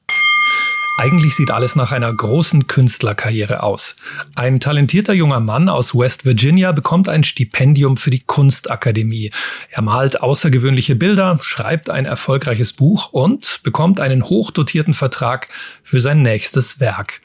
Eigentlich 0.98 1.36
sieht 1.36 1.50
alles 1.50 1.76
nach 1.76 1.92
einer 1.92 2.12
großen 2.12 2.68
Künstlerkarriere 2.68 3.62
aus. 3.62 3.96
Ein 4.34 4.60
talentierter 4.60 5.12
junger 5.12 5.40
Mann 5.40 5.68
aus 5.68 5.94
West 5.94 6.24
Virginia 6.24 6.72
bekommt 6.72 7.10
ein 7.10 7.22
Stipendium 7.22 7.98
für 7.98 8.10
die 8.10 8.20
Kunstakademie. 8.20 9.30
Er 9.70 9.82
malt 9.82 10.22
außergewöhnliche 10.22 10.96
Bilder, 10.96 11.38
schreibt 11.42 11.90
ein 11.90 12.06
erfolgreiches 12.06 12.72
Buch 12.72 13.12
und 13.12 13.60
bekommt 13.62 14.00
einen 14.00 14.24
hochdotierten 14.24 14.94
Vertrag 14.94 15.48
für 15.82 16.00
sein 16.00 16.22
nächstes 16.22 16.80
Werk, 16.80 17.20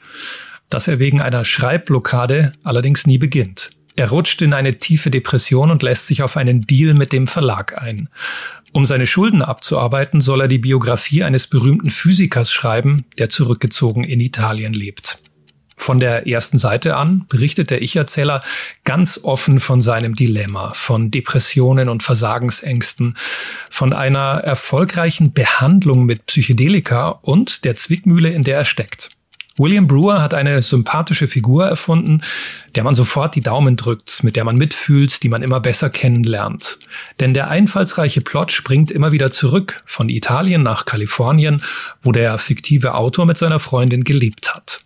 das 0.68 0.86
er 0.86 0.98
wegen 0.98 1.22
einer 1.22 1.46
Schreibblockade 1.46 2.52
allerdings 2.62 3.06
nie 3.06 3.18
beginnt. 3.18 3.70
Er 3.96 4.08
rutscht 4.08 4.42
in 4.42 4.54
eine 4.54 4.78
tiefe 4.78 5.10
Depression 5.10 5.70
und 5.70 5.82
lässt 5.82 6.06
sich 6.06 6.22
auf 6.22 6.36
einen 6.36 6.62
Deal 6.62 6.94
mit 6.94 7.12
dem 7.12 7.26
Verlag 7.26 7.80
ein. 7.80 8.08
Um 8.72 8.86
seine 8.86 9.06
Schulden 9.06 9.42
abzuarbeiten, 9.42 10.22
soll 10.22 10.40
er 10.40 10.48
die 10.48 10.58
Biografie 10.58 11.24
eines 11.24 11.46
berühmten 11.46 11.90
Physikers 11.90 12.50
schreiben, 12.50 13.04
der 13.18 13.28
zurückgezogen 13.28 14.02
in 14.02 14.20
Italien 14.20 14.72
lebt. 14.72 15.18
Von 15.76 16.00
der 16.00 16.26
ersten 16.26 16.58
Seite 16.58 16.96
an 16.96 17.26
berichtet 17.28 17.70
der 17.70 17.82
Ich-Erzähler 17.82 18.42
ganz 18.84 19.20
offen 19.22 19.58
von 19.58 19.80
seinem 19.80 20.14
Dilemma, 20.14 20.72
von 20.74 21.10
Depressionen 21.10 21.88
und 21.88 22.02
Versagensängsten, 22.02 23.18
von 23.68 23.92
einer 23.92 24.42
erfolgreichen 24.44 25.32
Behandlung 25.32 26.04
mit 26.04 26.26
Psychedelika 26.26 27.08
und 27.08 27.64
der 27.64 27.74
Zwickmühle, 27.74 28.30
in 28.30 28.44
der 28.44 28.58
er 28.58 28.64
steckt. 28.64 29.10
William 29.58 29.86
Brewer 29.86 30.22
hat 30.22 30.32
eine 30.32 30.62
sympathische 30.62 31.28
Figur 31.28 31.66
erfunden, 31.66 32.22
der 32.74 32.84
man 32.84 32.94
sofort 32.94 33.34
die 33.34 33.42
Daumen 33.42 33.76
drückt, 33.76 34.24
mit 34.24 34.34
der 34.34 34.44
man 34.44 34.56
mitfühlt, 34.56 35.22
die 35.22 35.28
man 35.28 35.42
immer 35.42 35.60
besser 35.60 35.90
kennenlernt. 35.90 36.78
Denn 37.20 37.34
der 37.34 37.48
einfallsreiche 37.48 38.22
Plot 38.22 38.50
springt 38.50 38.90
immer 38.90 39.12
wieder 39.12 39.30
zurück 39.30 39.82
von 39.84 40.08
Italien 40.08 40.62
nach 40.62 40.86
Kalifornien, 40.86 41.62
wo 42.02 42.12
der 42.12 42.38
fiktive 42.38 42.94
Autor 42.94 43.26
mit 43.26 43.36
seiner 43.36 43.58
Freundin 43.58 44.04
gelebt 44.04 44.54
hat. 44.54 44.80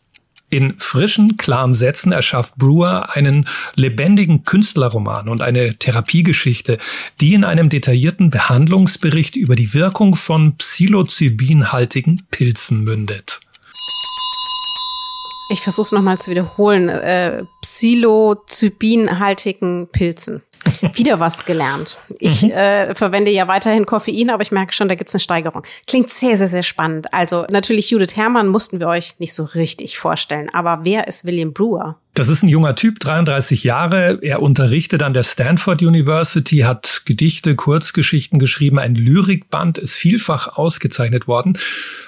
In 0.49 0.75
frischen, 0.78 1.37
klaren 1.37 1.75
Sätzen 1.75 2.12
erschafft 2.12 2.56
Brewer 2.56 3.16
einen 3.16 3.49
lebendigen 3.75 4.44
Künstlerroman 4.44 5.28
und 5.28 5.42
eine 5.42 5.76
Therapiegeschichte, 5.76 6.78
die 7.20 7.35
in 7.35 7.44
einem 7.44 7.68
detaillierten 7.68 8.30
Behandlungsbericht 8.30 9.35
über 9.37 9.56
die 9.56 9.75
Wirkung 9.75 10.14
von 10.14 10.56
psilocybinhaltigen 10.56 12.23
Pilzen 12.30 12.85
mündet 12.85 13.40
ich 15.48 15.62
versuche 15.62 15.86
es 15.86 15.92
nochmal 15.92 16.18
zu 16.18 16.28
wiederholen, 16.30 16.88
äh, 16.88 17.44
psilocybinhaltigen 17.60 19.88
Pilzen. 19.92 20.42
Wieder 20.94 21.20
was 21.20 21.44
gelernt. 21.44 22.00
Ich 22.18 22.42
mhm. 22.42 22.50
äh, 22.50 22.92
verwende 22.94 23.30
ja 23.30 23.46
weiterhin 23.46 23.86
Koffein, 23.86 24.30
aber 24.30 24.42
ich 24.42 24.50
merke 24.50 24.72
schon, 24.72 24.88
da 24.88 24.96
gibt 24.96 25.10
es 25.10 25.14
eine 25.14 25.20
Steigerung. 25.20 25.62
Klingt 25.86 26.10
sehr, 26.10 26.36
sehr, 26.36 26.48
sehr 26.48 26.64
spannend. 26.64 27.14
Also 27.14 27.46
natürlich 27.50 27.90
Judith 27.90 28.16
Herrmann 28.16 28.48
mussten 28.48 28.80
wir 28.80 28.88
euch 28.88 29.20
nicht 29.20 29.34
so 29.34 29.44
richtig 29.44 29.98
vorstellen. 29.98 30.50
Aber 30.52 30.80
wer 30.82 31.06
ist 31.06 31.24
William 31.24 31.52
Brewer? 31.52 32.00
Das 32.16 32.28
ist 32.28 32.42
ein 32.42 32.49
junger 32.49 32.75
Typ, 32.75 32.99
33 32.99 33.62
Jahre. 33.62 34.18
Er 34.23 34.40
unterrichtet 34.40 35.02
an 35.02 35.12
der 35.12 35.23
Stanford 35.23 35.82
University, 35.82 36.61
hat 36.61 37.02
Gedichte, 37.04 37.54
Kurzgeschichten 37.54 38.38
geschrieben, 38.38 38.78
ein 38.78 38.94
Lyrikband 38.94 39.76
ist 39.76 39.96
vielfach 39.96 40.56
ausgezeichnet 40.56 41.28
worden. 41.28 41.58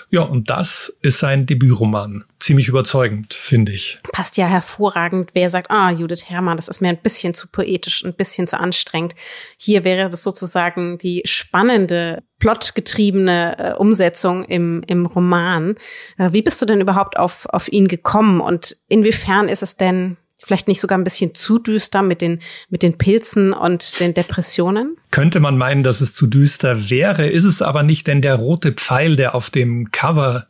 Ja, 0.09 0.23
und 0.23 0.49
das 0.49 0.97
ist 1.03 1.19
sein 1.19 1.45
Debütroman. 1.45 2.25
Ziemlich 2.41 2.69
überzeugend, 2.69 3.35
finde 3.35 3.73
ich. 3.73 3.99
Passt 4.11 4.39
ja 4.39 4.47
hervorragend. 4.47 5.33
Wer 5.35 5.51
sagt, 5.51 5.71
ah, 5.71 5.91
Judith 5.91 6.25
Herrmann, 6.27 6.57
das 6.57 6.69
ist 6.69 6.81
mir 6.81 6.89
ein 6.89 7.03
bisschen 7.03 7.35
zu 7.35 7.47
poetisch, 7.47 8.03
ein 8.03 8.15
bisschen 8.15 8.47
zu 8.47 8.59
anstrengend. 8.59 9.15
Hier 9.59 9.85
wäre 9.85 10.09
das 10.09 10.23
sozusagen 10.23 10.97
die 10.97 11.21
spannende, 11.27 12.23
plotgetriebene 12.39 13.59
äh, 13.59 13.73
Umsetzung 13.75 14.45
im, 14.45 14.83
im 14.87 15.07
Roman. 15.07 15.75
Äh, 16.19 16.33
wie 16.33 16.43
bist 16.43 16.61
du 16.63 16.67
denn 16.67 16.81
überhaupt 16.81 17.19
auf, 17.19 17.47
auf 17.47 17.71
ihn 17.71 17.89
gekommen 17.89 18.41
und 18.41 18.77
inwiefern 18.89 19.49
ist 19.49 19.63
es 19.63 19.77
denn 19.77 20.17
vielleicht 20.41 20.69
nicht 20.69 20.81
sogar 20.81 20.97
ein 20.97 21.05
bisschen 21.05 21.35
zu 21.35 21.59
düster 21.59 22.03
mit 22.03 22.21
den, 22.21 22.41
mit 22.69 22.83
den 22.83 22.97
Pilzen 22.97 23.53
und 23.53 23.99
den 24.01 24.15
Depressionen? 24.15 24.97
Könnte 25.11 25.41
man 25.41 25.59
meinen, 25.59 25.83
dass 25.83 26.01
es 26.01 26.15
zu 26.15 26.27
düster 26.27 26.91
wäre, 26.91 27.29
ist 27.29 27.45
es 27.45 27.61
aber 27.61 27.83
nicht, 27.83 28.07
denn 28.07 28.23
der 28.23 28.37
rote 28.37 28.73
Pfeil, 28.73 29.17
der 29.17 29.35
auf 29.35 29.51
dem 29.51 29.91
Cover 29.91 30.47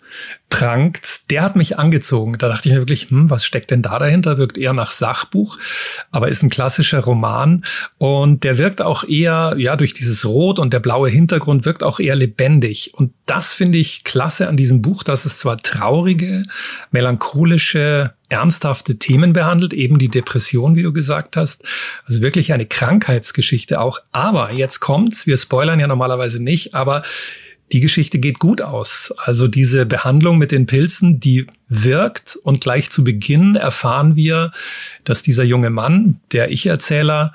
prangt, 0.50 1.30
der 1.30 1.42
hat 1.42 1.56
mich 1.56 1.78
angezogen. 1.78 2.36
Da 2.38 2.48
dachte 2.48 2.68
ich 2.68 2.74
mir 2.74 2.80
wirklich, 2.80 3.10
hm, 3.10 3.28
was 3.30 3.44
steckt 3.44 3.70
denn 3.70 3.82
da 3.82 3.98
dahinter? 3.98 4.38
Wirkt 4.38 4.56
eher 4.56 4.72
nach 4.72 4.90
Sachbuch, 4.90 5.58
aber 6.10 6.28
ist 6.28 6.42
ein 6.42 6.50
klassischer 6.50 7.00
Roman 7.00 7.64
und 7.98 8.44
der 8.44 8.58
wirkt 8.58 8.80
auch 8.80 9.04
eher, 9.04 9.54
ja, 9.58 9.76
durch 9.76 9.94
dieses 9.94 10.24
Rot 10.24 10.58
und 10.58 10.72
der 10.72 10.80
blaue 10.80 11.10
Hintergrund 11.10 11.64
wirkt 11.64 11.82
auch 11.82 12.00
eher 12.00 12.16
lebendig. 12.16 12.92
Und 12.94 13.12
das 13.26 13.52
finde 13.52 13.78
ich 13.78 14.04
klasse 14.04 14.48
an 14.48 14.56
diesem 14.56 14.80
Buch, 14.80 15.02
dass 15.02 15.26
es 15.26 15.38
zwar 15.38 15.58
traurige, 15.58 16.44
melancholische, 16.90 18.14
ernsthafte 18.30 18.98
Themen 18.98 19.32
behandelt, 19.32 19.72
eben 19.72 19.98
die 19.98 20.08
Depression, 20.08 20.76
wie 20.76 20.82
du 20.82 20.92
gesagt 20.92 21.36
hast. 21.36 21.64
Also 22.06 22.22
wirklich 22.22 22.52
eine 22.52 22.66
Krankheitsgeschichte 22.66 23.80
auch. 23.80 24.00
Aber 24.12 24.52
jetzt 24.52 24.80
kommt's, 24.80 25.26
wir 25.26 25.36
spoilern 25.36 25.80
ja 25.80 25.86
normalerweise 25.86 26.42
nicht, 26.42 26.74
aber 26.74 27.02
die 27.72 27.80
Geschichte 27.80 28.18
geht 28.18 28.38
gut 28.38 28.62
aus. 28.62 29.12
Also 29.18 29.48
diese 29.48 29.86
Behandlung 29.86 30.38
mit 30.38 30.52
den 30.52 30.66
Pilzen, 30.66 31.20
die 31.20 31.46
wirkt 31.68 32.36
und 32.42 32.62
gleich 32.62 32.90
zu 32.90 33.04
Beginn 33.04 33.56
erfahren 33.56 34.16
wir, 34.16 34.52
dass 35.04 35.22
dieser 35.22 35.44
junge 35.44 35.70
Mann, 35.70 36.20
der 36.32 36.50
Ich-Erzähler, 36.50 37.34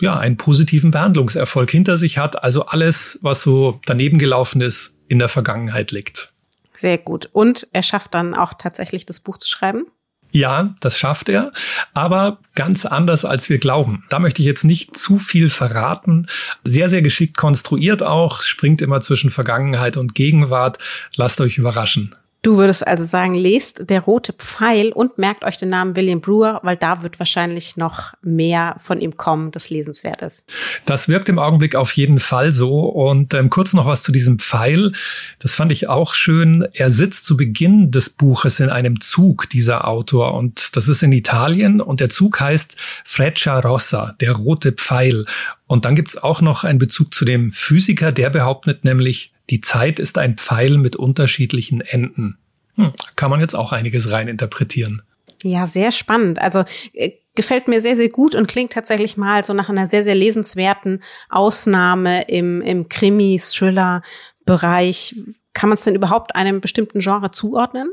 ja, 0.00 0.16
einen 0.16 0.36
positiven 0.36 0.90
Behandlungserfolg 0.90 1.70
hinter 1.70 1.96
sich 1.96 2.18
hat. 2.18 2.42
Also 2.42 2.66
alles, 2.66 3.18
was 3.22 3.42
so 3.42 3.80
daneben 3.86 4.18
gelaufen 4.18 4.60
ist, 4.60 4.96
in 5.08 5.18
der 5.18 5.28
Vergangenheit 5.28 5.90
liegt. 5.90 6.32
Sehr 6.76 6.98
gut. 6.98 7.28
Und 7.32 7.66
er 7.72 7.82
schafft 7.82 8.14
dann 8.14 8.34
auch 8.34 8.54
tatsächlich 8.54 9.06
das 9.06 9.20
Buch 9.20 9.38
zu 9.38 9.48
schreiben? 9.48 9.86
Ja, 10.30 10.74
das 10.80 10.98
schafft 10.98 11.28
er, 11.28 11.52
aber 11.94 12.38
ganz 12.54 12.84
anders, 12.84 13.24
als 13.24 13.48
wir 13.48 13.58
glauben. 13.58 14.04
Da 14.10 14.18
möchte 14.18 14.42
ich 14.42 14.46
jetzt 14.46 14.64
nicht 14.64 14.96
zu 14.96 15.18
viel 15.18 15.48
verraten. 15.48 16.26
Sehr, 16.64 16.90
sehr 16.90 17.02
geschickt 17.02 17.36
konstruiert 17.36 18.02
auch, 18.02 18.42
springt 18.42 18.82
immer 18.82 19.00
zwischen 19.00 19.30
Vergangenheit 19.30 19.96
und 19.96 20.14
Gegenwart. 20.14 20.78
Lasst 21.16 21.40
euch 21.40 21.56
überraschen. 21.56 22.14
Du 22.42 22.56
würdest 22.56 22.86
also 22.86 23.02
sagen, 23.02 23.34
lest 23.34 23.90
der 23.90 24.00
rote 24.00 24.32
Pfeil 24.32 24.92
und 24.92 25.18
merkt 25.18 25.42
euch 25.42 25.56
den 25.56 25.70
Namen 25.70 25.96
William 25.96 26.20
Brewer, 26.20 26.60
weil 26.62 26.76
da 26.76 27.02
wird 27.02 27.18
wahrscheinlich 27.18 27.76
noch 27.76 28.14
mehr 28.22 28.76
von 28.78 29.00
ihm 29.00 29.16
kommen, 29.16 29.50
das 29.50 29.70
lesenswert 29.70 30.22
ist. 30.22 30.44
Das 30.84 31.08
wirkt 31.08 31.28
im 31.28 31.40
Augenblick 31.40 31.74
auf 31.74 31.92
jeden 31.92 32.20
Fall 32.20 32.52
so. 32.52 32.80
Und 32.80 33.34
ähm, 33.34 33.50
kurz 33.50 33.72
noch 33.72 33.86
was 33.86 34.04
zu 34.04 34.12
diesem 34.12 34.38
Pfeil. 34.38 34.92
Das 35.40 35.54
fand 35.54 35.72
ich 35.72 35.88
auch 35.88 36.14
schön. 36.14 36.66
Er 36.74 36.90
sitzt 36.90 37.26
zu 37.26 37.36
Beginn 37.36 37.90
des 37.90 38.08
Buches 38.10 38.60
in 38.60 38.70
einem 38.70 39.00
Zug, 39.00 39.50
dieser 39.50 39.88
Autor. 39.88 40.34
Und 40.34 40.76
das 40.76 40.86
ist 40.86 41.02
in 41.02 41.10
Italien. 41.10 41.80
Und 41.80 41.98
der 41.98 42.08
Zug 42.08 42.38
heißt 42.38 42.76
Freccia 43.04 43.58
Rossa, 43.58 44.14
der 44.20 44.32
rote 44.32 44.70
Pfeil. 44.70 45.26
Und 45.66 45.84
dann 45.84 45.96
gibt's 45.96 46.16
auch 46.16 46.40
noch 46.40 46.62
einen 46.62 46.78
Bezug 46.78 47.12
zu 47.12 47.24
dem 47.24 47.50
Physiker, 47.50 48.12
der 48.12 48.30
behauptet 48.30 48.84
nämlich, 48.84 49.32
die 49.50 49.60
Zeit 49.60 49.98
ist 49.98 50.18
ein 50.18 50.36
Pfeil 50.36 50.78
mit 50.78 50.94
unterschiedlichen 50.96 51.80
Enden. 51.80 52.38
Hm, 52.74 52.92
kann 53.16 53.30
man 53.30 53.40
jetzt 53.40 53.54
auch 53.54 53.72
einiges 53.72 54.10
rein 54.10 54.28
interpretieren. 54.28 55.02
Ja, 55.42 55.66
sehr 55.66 55.90
spannend. 55.92 56.40
Also 56.40 56.64
äh, 56.92 57.12
gefällt 57.34 57.68
mir 57.68 57.80
sehr, 57.80 57.96
sehr 57.96 58.08
gut 58.08 58.34
und 58.34 58.48
klingt 58.48 58.72
tatsächlich 58.72 59.16
mal 59.16 59.44
so 59.44 59.54
nach 59.54 59.68
einer 59.68 59.86
sehr, 59.86 60.02
sehr 60.04 60.16
lesenswerten 60.16 61.02
Ausnahme 61.28 62.28
im, 62.28 62.60
im 62.62 62.88
Krimi-Thriller-Bereich. 62.88 65.14
Kann 65.52 65.68
man 65.68 65.76
es 65.76 65.84
denn 65.84 65.94
überhaupt 65.94 66.34
einem 66.34 66.60
bestimmten 66.60 66.98
Genre 66.98 67.30
zuordnen? 67.30 67.90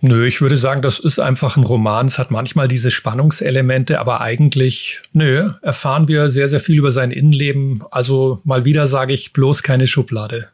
Nö, 0.00 0.26
ich 0.26 0.40
würde 0.40 0.56
sagen, 0.56 0.82
das 0.82 0.98
ist 0.98 1.18
einfach 1.18 1.56
ein 1.56 1.64
Roman. 1.64 2.06
Es 2.06 2.18
hat 2.18 2.30
manchmal 2.30 2.68
diese 2.68 2.90
Spannungselemente, 2.90 4.00
aber 4.00 4.20
eigentlich, 4.20 5.02
nö, 5.12 5.50
erfahren 5.62 6.08
wir 6.08 6.28
sehr, 6.28 6.48
sehr 6.48 6.60
viel 6.60 6.78
über 6.78 6.90
sein 6.90 7.10
Innenleben. 7.10 7.82
Also 7.90 8.40
mal 8.44 8.64
wieder 8.64 8.86
sage 8.86 9.14
ich 9.14 9.32
bloß 9.32 9.62
keine 9.62 9.88
Schublade. 9.88 10.48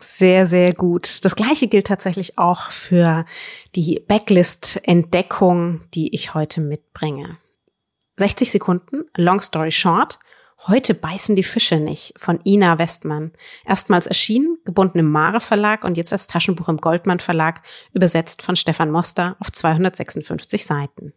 Sehr, 0.00 0.46
sehr 0.46 0.74
gut. 0.74 1.24
Das 1.24 1.36
gleiche 1.36 1.68
gilt 1.68 1.86
tatsächlich 1.86 2.38
auch 2.38 2.70
für 2.70 3.24
die 3.74 4.02
Backlist-Entdeckung, 4.06 5.82
die 5.94 6.14
ich 6.14 6.34
heute 6.34 6.60
mitbringe. 6.60 7.38
60 8.16 8.50
Sekunden, 8.50 9.04
Long 9.16 9.40
Story 9.40 9.72
Short. 9.72 10.18
Heute 10.66 10.94
beißen 10.94 11.36
die 11.36 11.44
Fische 11.44 11.76
nicht 11.76 12.14
von 12.16 12.40
Ina 12.44 12.78
Westmann. 12.78 13.32
Erstmals 13.64 14.08
erschienen, 14.08 14.58
gebunden 14.64 14.98
im 14.98 15.10
Mare 15.10 15.40
Verlag 15.40 15.84
und 15.84 15.96
jetzt 15.96 16.12
als 16.12 16.26
Taschenbuch 16.26 16.68
im 16.68 16.78
Goldmann 16.78 17.20
Verlag, 17.20 17.62
übersetzt 17.92 18.42
von 18.42 18.56
Stefan 18.56 18.90
Moster 18.90 19.36
auf 19.38 19.52
256 19.52 20.64
Seiten. 20.64 21.14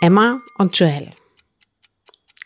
Emma 0.00 0.40
und 0.58 0.76
Joel. 0.78 1.12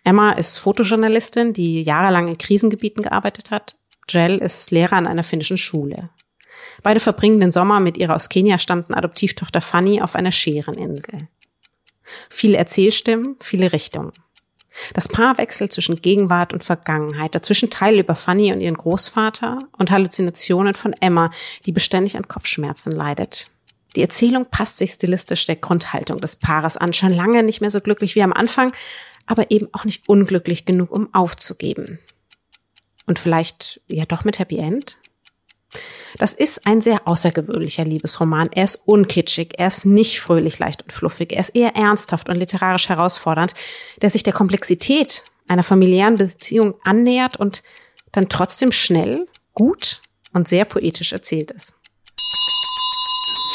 Emma 0.04 0.32
ist 0.32 0.58
Fotojournalistin, 0.58 1.54
die 1.54 1.80
jahrelang 1.80 2.28
in 2.28 2.36
Krisengebieten 2.36 3.02
gearbeitet 3.02 3.50
hat 3.50 3.76
Jel 4.08 4.38
ist 4.38 4.70
Lehrer 4.70 4.96
an 4.96 5.06
einer 5.06 5.24
finnischen 5.24 5.58
Schule. 5.58 6.10
Beide 6.82 7.00
verbringen 7.00 7.40
den 7.40 7.52
Sommer 7.52 7.80
mit 7.80 7.96
ihrer 7.96 8.14
aus 8.14 8.28
Kenia 8.28 8.58
stammenden 8.58 8.94
Adoptivtochter 8.94 9.60
Fanny 9.60 10.02
auf 10.02 10.14
einer 10.14 10.32
Schäreninsel. 10.32 11.28
Viele 12.28 12.58
Erzählstimmen, 12.58 13.36
viele 13.40 13.72
Richtungen. 13.72 14.12
Das 14.92 15.08
Paar 15.08 15.38
wechselt 15.38 15.72
zwischen 15.72 16.02
Gegenwart 16.02 16.52
und 16.52 16.64
Vergangenheit, 16.64 17.34
dazwischen 17.34 17.70
Teile 17.70 18.00
über 18.00 18.16
Fanny 18.16 18.52
und 18.52 18.60
ihren 18.60 18.76
Großvater 18.76 19.60
und 19.78 19.90
Halluzinationen 19.90 20.74
von 20.74 20.92
Emma, 20.94 21.30
die 21.64 21.72
beständig 21.72 22.16
an 22.16 22.26
Kopfschmerzen 22.26 22.90
leidet. 22.90 23.50
Die 23.94 24.02
Erzählung 24.02 24.46
passt 24.50 24.78
sich 24.78 24.92
stilistisch 24.92 25.46
der 25.46 25.56
Grundhaltung 25.56 26.20
des 26.20 26.36
Paares 26.36 26.76
an, 26.76 26.92
schon 26.92 27.12
lange 27.12 27.44
nicht 27.44 27.60
mehr 27.60 27.70
so 27.70 27.80
glücklich 27.80 28.16
wie 28.16 28.22
am 28.24 28.32
Anfang, 28.32 28.72
aber 29.26 29.50
eben 29.52 29.68
auch 29.72 29.84
nicht 29.84 30.08
unglücklich 30.08 30.64
genug, 30.64 30.90
um 30.90 31.14
aufzugeben. 31.14 32.00
Und 33.06 33.18
vielleicht 33.18 33.80
ja 33.88 34.04
doch 34.04 34.24
mit 34.24 34.38
Happy 34.38 34.58
End? 34.58 34.98
Das 36.18 36.32
ist 36.32 36.66
ein 36.66 36.80
sehr 36.80 37.06
außergewöhnlicher 37.08 37.84
Liebesroman. 37.84 38.48
Er 38.52 38.64
ist 38.64 38.76
unkitschig, 38.86 39.54
er 39.58 39.66
ist 39.66 39.84
nicht 39.84 40.20
fröhlich, 40.20 40.58
leicht 40.58 40.82
und 40.82 40.92
fluffig, 40.92 41.32
er 41.32 41.40
ist 41.40 41.56
eher 41.56 41.74
ernsthaft 41.74 42.28
und 42.28 42.36
literarisch 42.36 42.88
herausfordernd, 42.88 43.54
der 44.00 44.10
sich 44.10 44.22
der 44.22 44.32
Komplexität 44.32 45.24
einer 45.48 45.64
familiären 45.64 46.16
Beziehung 46.16 46.74
annähert 46.84 47.36
und 47.36 47.62
dann 48.12 48.28
trotzdem 48.28 48.72
schnell, 48.72 49.26
gut 49.52 50.00
und 50.32 50.48
sehr 50.48 50.64
poetisch 50.64 51.12
erzählt 51.12 51.50
ist. 51.50 51.74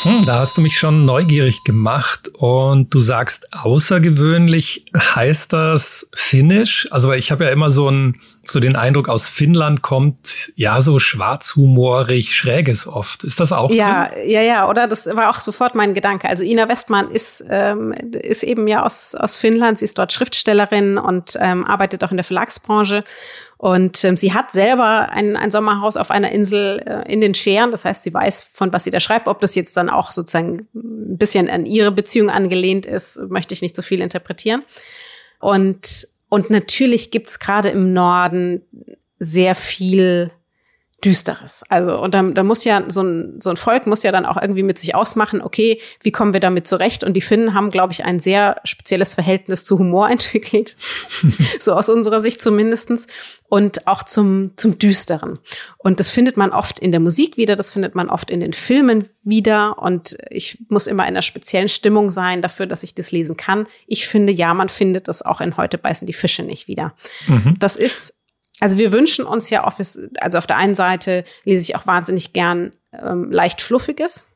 Hm, 0.03 0.25
da 0.25 0.39
hast 0.39 0.55
du 0.55 0.61
mich 0.61 0.77
schon 0.77 1.03
neugierig 1.03 1.65
gemacht 1.65 2.29
und 2.33 2.93
du 2.93 2.99
sagst 2.99 3.51
außergewöhnlich, 3.51 4.85
heißt 4.95 5.51
das 5.51 6.09
Finnisch? 6.13 6.87
Also 6.89 7.11
ich 7.11 7.31
habe 7.31 7.43
ja 7.43 7.49
immer 7.49 7.69
so, 7.69 7.89
ein, 7.89 8.21
so 8.49 8.59
den 8.59 8.75
Eindruck, 8.75 9.09
aus 9.09 9.27
Finnland 9.27 9.81
kommt 9.81 10.51
ja 10.55 10.81
so 10.81 10.99
schwarzhumorig, 10.99 12.35
schräges 12.35 12.87
oft. 12.87 13.23
Ist 13.23 13.39
das 13.39 13.51
auch? 13.51 13.71
Ja, 13.71 14.07
drin? 14.07 14.29
ja, 14.29 14.41
ja, 14.41 14.69
oder? 14.69 14.87
Das 14.87 15.05
war 15.15 15.29
auch 15.29 15.39
sofort 15.39 15.75
mein 15.75 15.93
Gedanke. 15.93 16.27
Also 16.27 16.43
Ina 16.43 16.67
Westmann 16.67 17.11
ist, 17.11 17.43
ähm, 17.49 17.91
ist 17.91 18.43
eben 18.43 18.67
ja 18.67 18.83
aus, 18.83 19.15
aus 19.15 19.37
Finnland, 19.37 19.79
sie 19.79 19.85
ist 19.85 19.97
dort 19.97 20.13
Schriftstellerin 20.13 20.97
und 20.97 21.37
ähm, 21.39 21.65
arbeitet 21.65 22.03
auch 22.03 22.11
in 22.11 22.17
der 22.17 22.23
Verlagsbranche. 22.23 23.03
Und 23.57 24.05
ähm, 24.05 24.15
sie 24.15 24.33
hat 24.33 24.53
selber 24.53 25.09
ein, 25.09 25.35
ein 25.35 25.51
Sommerhaus 25.51 25.97
auf 25.97 26.11
einer 26.11 26.31
Insel 26.31 26.81
äh, 26.85 27.11
in 27.11 27.19
den 27.19 27.33
Scheren. 27.33 27.71
Das 27.71 27.83
heißt, 27.83 28.03
sie 28.03 28.13
weiß, 28.13 28.49
von 28.53 28.71
was 28.71 28.85
sie 28.85 28.91
da 28.91 29.01
schreibt. 29.01 29.27
Ob 29.27 29.41
das 29.41 29.53
jetzt 29.53 29.75
dann 29.75 29.89
auch 29.89 30.13
sozusagen 30.13 30.69
ein 30.73 31.17
bisschen 31.17 31.49
an 31.49 31.65
ihre 31.65 31.91
Beziehung 31.91 32.29
angelehnt 32.29 32.85
ist, 32.85 33.19
möchte 33.27 33.53
ich 33.53 33.61
nicht 33.61 33.75
so 33.75 33.81
viel 33.81 33.99
interpretieren. 33.99 34.63
Und, 35.39 36.07
und 36.29 36.49
natürlich 36.49 37.11
gibt's 37.11 37.39
gerade 37.39 37.69
im 37.69 37.93
Norden 37.93 38.61
sehr 39.19 39.55
viel 39.55 40.31
Düsteres. 41.03 41.63
Also, 41.69 41.97
und 41.97 42.13
da, 42.13 42.21
da 42.23 42.43
muss 42.43 42.65
ja 42.65 42.83
so 42.89 43.01
ein, 43.01 43.39
so 43.39 43.49
ein 43.49 43.57
Volk 43.57 43.87
muss 43.87 44.03
ja 44.03 44.11
dann 44.11 44.25
auch 44.25 44.35
irgendwie 44.39 44.63
mit 44.63 44.77
sich 44.77 44.95
ausmachen, 44.95 45.41
okay, 45.41 45.79
wie 46.01 46.11
kommen 46.11 46.33
wir 46.33 46.41
damit 46.41 46.67
zurecht? 46.67 47.05
Und 47.05 47.13
die 47.13 47.21
Finnen 47.21 47.53
haben, 47.53 47.71
glaube 47.71 47.93
ich, 47.93 48.03
ein 48.03 48.19
sehr 48.19 48.57
spezielles 48.65 49.13
Verhältnis 49.13 49.63
zu 49.63 49.79
Humor 49.79 50.09
entwickelt. 50.11 50.75
so 51.59 51.73
aus 51.73 51.89
unserer 51.89 52.19
Sicht 52.19 52.41
zumindestens 52.41 53.07
Und 53.47 53.87
auch 53.87 54.03
zum, 54.03 54.51
zum 54.57 54.77
Düsteren. 54.77 55.39
Und 55.77 55.99
das 55.99 56.09
findet 56.09 56.35
man 56.35 56.51
oft 56.51 56.79
in 56.79 56.91
der 56.91 56.99
Musik 56.99 57.37
wieder, 57.37 57.55
das 57.55 57.71
findet 57.71 57.95
man 57.95 58.09
oft 58.09 58.29
in 58.29 58.41
den 58.41 58.53
Filmen 58.53 59.07
wieder. 59.23 59.79
Und 59.79 60.17
ich 60.29 60.57
muss 60.67 60.85
immer 60.85 61.03
in 61.03 61.09
einer 61.09 61.21
speziellen 61.21 61.69
Stimmung 61.69 62.09
sein 62.09 62.41
dafür, 62.41 62.65
dass 62.65 62.83
ich 62.83 62.93
das 62.93 63.11
lesen 63.11 63.37
kann. 63.37 63.67
Ich 63.87 64.05
finde, 64.07 64.33
ja, 64.33 64.53
man 64.53 64.67
findet 64.67 65.07
das 65.07 65.21
auch 65.21 65.39
in 65.39 65.55
Heute 65.55 65.77
beißen 65.77 66.05
die 66.05 66.13
Fische 66.13 66.43
nicht 66.43 66.67
wieder. 66.67 66.93
Mhm. 67.27 67.55
Das 67.57 67.77
ist 67.77 68.18
also 68.59 68.77
wir 68.77 68.91
wünschen 68.91 69.25
uns 69.25 69.49
ja 69.49 69.65
Office, 69.65 69.99
also 70.19 70.37
auf 70.37 70.47
der 70.47 70.57
einen 70.57 70.75
Seite 70.75 71.23
lese 71.43 71.63
ich 71.63 71.75
auch 71.75 71.87
wahnsinnig 71.87 72.33
gern 72.33 72.73
ähm, 72.91 73.31
leicht 73.31 73.61
fluffiges. 73.61 74.27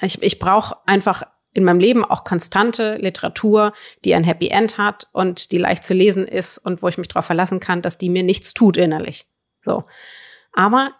Ich, 0.00 0.22
ich 0.22 0.38
brauche 0.38 0.76
einfach 0.86 1.22
in 1.54 1.64
meinem 1.64 1.80
Leben 1.80 2.04
auch 2.04 2.24
konstante 2.24 2.94
Literatur, 2.94 3.72
die 4.04 4.14
ein 4.14 4.24
Happy 4.24 4.48
End 4.48 4.78
hat 4.78 5.06
und 5.12 5.52
die 5.52 5.58
leicht 5.58 5.84
zu 5.84 5.94
lesen 5.94 6.26
ist 6.26 6.58
und 6.58 6.82
wo 6.82 6.88
ich 6.88 6.98
mich 6.98 7.08
darauf 7.08 7.26
verlassen 7.26 7.60
kann, 7.60 7.82
dass 7.82 7.98
die 7.98 8.08
mir 8.08 8.22
nichts 8.22 8.54
tut 8.54 8.76
innerlich. 8.76 9.26
So. 9.60 9.84
Aber 10.54 10.92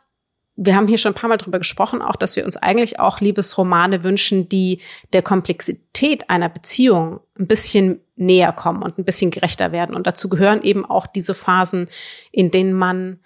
wir 0.55 0.77
haben 0.77 0.87
hier 0.87 0.99
schon 0.99 1.13
ein 1.13 1.17
paar 1.17 1.31
Mal 1.31 1.39
drüber 1.39 1.59
gesprochen, 1.59 2.03
auch, 2.03 2.17
dass 2.17 2.37
wir 2.37 2.45
uns 2.45 2.59
eigentlich 2.59 3.01
auch 3.01 3.21
Liebesromane 3.21 4.05
wünschen, 4.05 4.49
die 4.51 4.81
der 5.15 5.23
Komplexität 5.23 6.29
einer 6.29 6.51
Beziehung 6.51 7.21
ein 7.39 7.47
bisschen 7.47 8.01
näher 8.25 8.53
kommen 8.53 8.83
und 8.83 8.99
ein 8.99 9.05
bisschen 9.05 9.31
gerechter 9.31 9.73
werden. 9.73 9.95
Und 9.95 10.07
dazu 10.07 10.29
gehören 10.29 10.63
eben 10.63 10.85
auch 10.85 11.07
diese 11.07 11.35
Phasen, 11.35 11.89
in 12.31 12.51
denen 12.51 12.73
man 12.73 13.21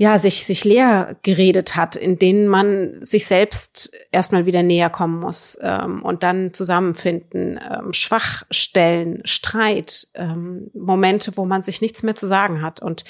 ja, 0.00 0.16
sich, 0.16 0.46
sich 0.46 0.64
leer 0.64 1.16
geredet 1.22 1.74
hat, 1.74 1.96
in 1.96 2.20
denen 2.20 2.46
man 2.46 3.04
sich 3.04 3.26
selbst 3.26 3.92
erstmal 4.12 4.46
wieder 4.46 4.62
näher 4.62 4.90
kommen 4.90 5.18
muss 5.18 5.58
ähm, 5.60 6.04
und 6.04 6.22
dann 6.22 6.54
zusammenfinden, 6.54 7.58
ähm, 7.68 7.92
Schwachstellen, 7.92 9.22
Streit, 9.24 10.06
ähm, 10.14 10.70
Momente, 10.72 11.36
wo 11.36 11.46
man 11.46 11.62
sich 11.62 11.80
nichts 11.80 12.04
mehr 12.04 12.14
zu 12.14 12.28
sagen 12.28 12.62
hat. 12.62 12.80
Und 12.80 13.02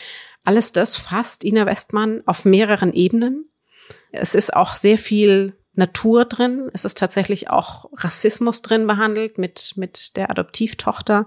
alles 0.44 0.72
das 0.72 0.96
fasst 0.96 1.44
Ina 1.44 1.66
Westmann 1.66 2.22
auf 2.24 2.46
mehreren 2.46 2.94
Ebenen. 2.94 3.50
Es 4.10 4.34
ist 4.34 4.56
auch 4.56 4.74
sehr 4.74 4.96
viel 4.96 5.57
Natur 5.78 6.24
drin. 6.24 6.68
Es 6.72 6.84
ist 6.84 6.98
tatsächlich 6.98 7.50
auch 7.50 7.88
Rassismus 7.94 8.62
drin 8.62 8.88
behandelt 8.88 9.38
mit, 9.38 9.74
mit 9.76 10.16
der 10.16 10.28
Adoptivtochter. 10.28 11.24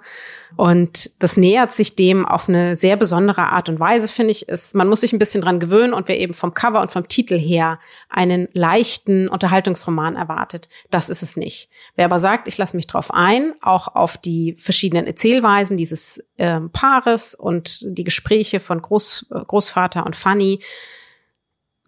Und 0.58 1.24
das 1.24 1.38
nähert 1.38 1.72
sich 1.72 1.96
dem 1.96 2.26
auf 2.26 2.50
eine 2.50 2.76
sehr 2.76 2.98
besondere 2.98 3.44
Art 3.44 3.70
und 3.70 3.80
Weise, 3.80 4.10
finde 4.10 4.32
ich. 4.32 4.50
Es, 4.50 4.74
man 4.74 4.90
muss 4.90 5.02
sich 5.02 5.14
ein 5.14 5.20
bisschen 5.20 5.42
dran 5.42 5.62
gewöhnen 5.62 5.94
und 5.94 6.10
wer 6.10 6.20
eben 6.20 6.34
vom 6.34 6.54
Cover 6.54 6.82
und 6.82 6.92
vom 6.92 7.08
Titel 7.08 7.40
her 7.40 7.80
einen 8.10 8.50
leichten 8.52 9.30
Unterhaltungsroman 9.30 10.18
erwartet, 10.18 10.68
das 10.90 11.10
ist 11.10 11.24
es 11.24 11.38
nicht. 11.38 11.70
Wer 11.96 12.06
aber 12.06 12.20
sagt, 12.20 12.50
ich 12.50 12.58
lasse 12.58 12.76
mich 12.76 12.88
drauf 12.88 13.14
ein, 13.14 13.54
auch 13.62 13.96
auf 13.96 14.18
die 14.18 14.56
verschiedenen 14.58 15.08
Erzählweisen 15.08 15.78
dieses 15.78 16.22
äh, 16.36 16.60
Paares 16.74 17.36
und 17.36 17.86
die 17.98 18.04
Gespräche 18.04 18.60
von 18.60 18.82
Groß, 18.82 19.28
Großvater 19.48 20.06
und 20.06 20.18
Fanny, 20.18 20.60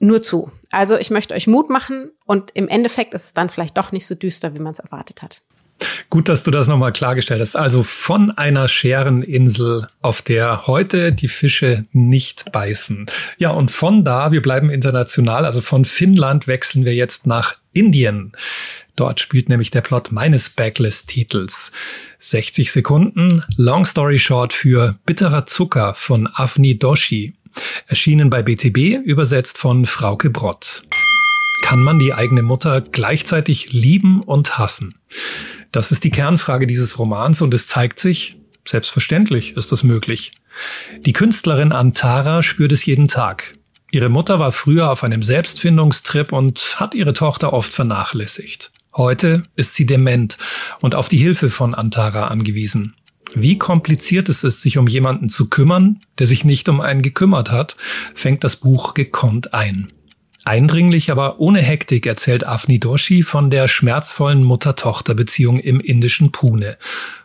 nur 0.03 0.21
zu. 0.21 0.51
Also 0.71 0.97
ich 0.97 1.09
möchte 1.09 1.33
euch 1.33 1.47
Mut 1.47 1.69
machen 1.69 2.11
und 2.25 2.51
im 2.53 2.67
Endeffekt 2.67 3.13
ist 3.13 3.25
es 3.25 3.33
dann 3.33 3.49
vielleicht 3.49 3.77
doch 3.77 3.91
nicht 3.91 4.05
so 4.05 4.15
düster, 4.15 4.53
wie 4.53 4.59
man 4.59 4.73
es 4.73 4.79
erwartet 4.79 5.21
hat. 5.21 5.41
Gut, 6.09 6.29
dass 6.29 6.43
du 6.43 6.51
das 6.51 6.67
nochmal 6.67 6.93
klargestellt 6.93 7.41
hast. 7.41 7.55
Also 7.55 7.83
von 7.83 8.31
einer 8.31 8.67
Schereninsel, 8.67 9.87
auf 10.01 10.21
der 10.21 10.67
heute 10.67 11.11
die 11.11 11.27
Fische 11.27 11.85
nicht 11.91 12.51
beißen. 12.51 13.07
Ja, 13.37 13.49
und 13.51 13.71
von 13.71 14.05
da, 14.05 14.31
wir 14.31 14.41
bleiben 14.41 14.69
international, 14.69 15.45
also 15.45 15.61
von 15.61 15.85
Finnland 15.85 16.47
wechseln 16.47 16.85
wir 16.85 16.93
jetzt 16.93 17.25
nach 17.27 17.55
Indien. 17.73 18.33
Dort 18.95 19.19
spielt 19.19 19.49
nämlich 19.49 19.71
der 19.71 19.81
Plot 19.81 20.11
meines 20.11 20.49
Backlist-Titels. 20.51 21.71
60 22.19 22.71
Sekunden, 22.71 23.43
Long 23.57 23.85
Story 23.85 24.19
Short 24.19 24.53
für 24.53 24.95
Bitterer 25.05 25.47
Zucker 25.47 25.95
von 25.95 26.29
Avni 26.31 26.77
Doshi. 26.77 27.33
Erschienen 27.87 28.29
bei 28.29 28.43
BTB, 28.43 29.05
übersetzt 29.05 29.57
von 29.57 29.85
Frauke 29.85 30.29
Brott. 30.29 30.83
Kann 31.63 31.81
man 31.81 31.99
die 31.99 32.13
eigene 32.13 32.43
Mutter 32.43 32.81
gleichzeitig 32.81 33.71
lieben 33.71 34.21
und 34.21 34.57
hassen? 34.57 34.95
Das 35.71 35.91
ist 35.91 36.03
die 36.03 36.11
Kernfrage 36.11 36.67
dieses 36.67 36.99
Romans 36.99 37.41
und 37.41 37.53
es 37.53 37.67
zeigt 37.67 37.99
sich, 37.99 38.37
selbstverständlich 38.65 39.57
ist 39.57 39.71
das 39.71 39.83
möglich. 39.83 40.33
Die 40.99 41.13
Künstlerin 41.13 41.71
Antara 41.71 42.43
spürt 42.43 42.71
es 42.71 42.85
jeden 42.85 43.07
Tag. 43.07 43.55
Ihre 43.91 44.09
Mutter 44.09 44.39
war 44.39 44.51
früher 44.51 44.91
auf 44.91 45.03
einem 45.03 45.23
Selbstfindungstrip 45.23 46.31
und 46.31 46.79
hat 46.79 46.95
ihre 46.95 47.13
Tochter 47.13 47.53
oft 47.53 47.73
vernachlässigt. 47.73 48.71
Heute 48.95 49.43
ist 49.55 49.75
sie 49.75 49.85
dement 49.85 50.37
und 50.81 50.95
auf 50.95 51.09
die 51.09 51.17
Hilfe 51.17 51.49
von 51.49 51.73
Antara 51.73 52.27
angewiesen. 52.27 52.95
Wie 53.35 53.57
kompliziert 53.57 54.29
es 54.29 54.43
ist, 54.43 54.61
sich 54.61 54.77
um 54.77 54.87
jemanden 54.87 55.29
zu 55.29 55.49
kümmern, 55.49 55.99
der 56.19 56.27
sich 56.27 56.45
nicht 56.45 56.69
um 56.69 56.81
einen 56.81 57.01
gekümmert 57.01 57.51
hat, 57.51 57.75
fängt 58.13 58.43
das 58.43 58.57
Buch 58.57 58.93
gekonnt 58.93 59.53
ein. 59.53 59.87
Eindringlich, 60.45 61.09
aber 61.09 61.39
ohne 61.39 61.61
Hektik 61.61 62.05
erzählt 62.05 62.45
Afni 62.45 62.79
Doshi 62.79 63.23
von 63.23 63.49
der 63.49 63.67
schmerzvollen 63.67 64.43
Mutter-Tochter-Beziehung 64.43 65.57
im 65.59 65.79
indischen 65.79 66.31
Pune, 66.31 66.77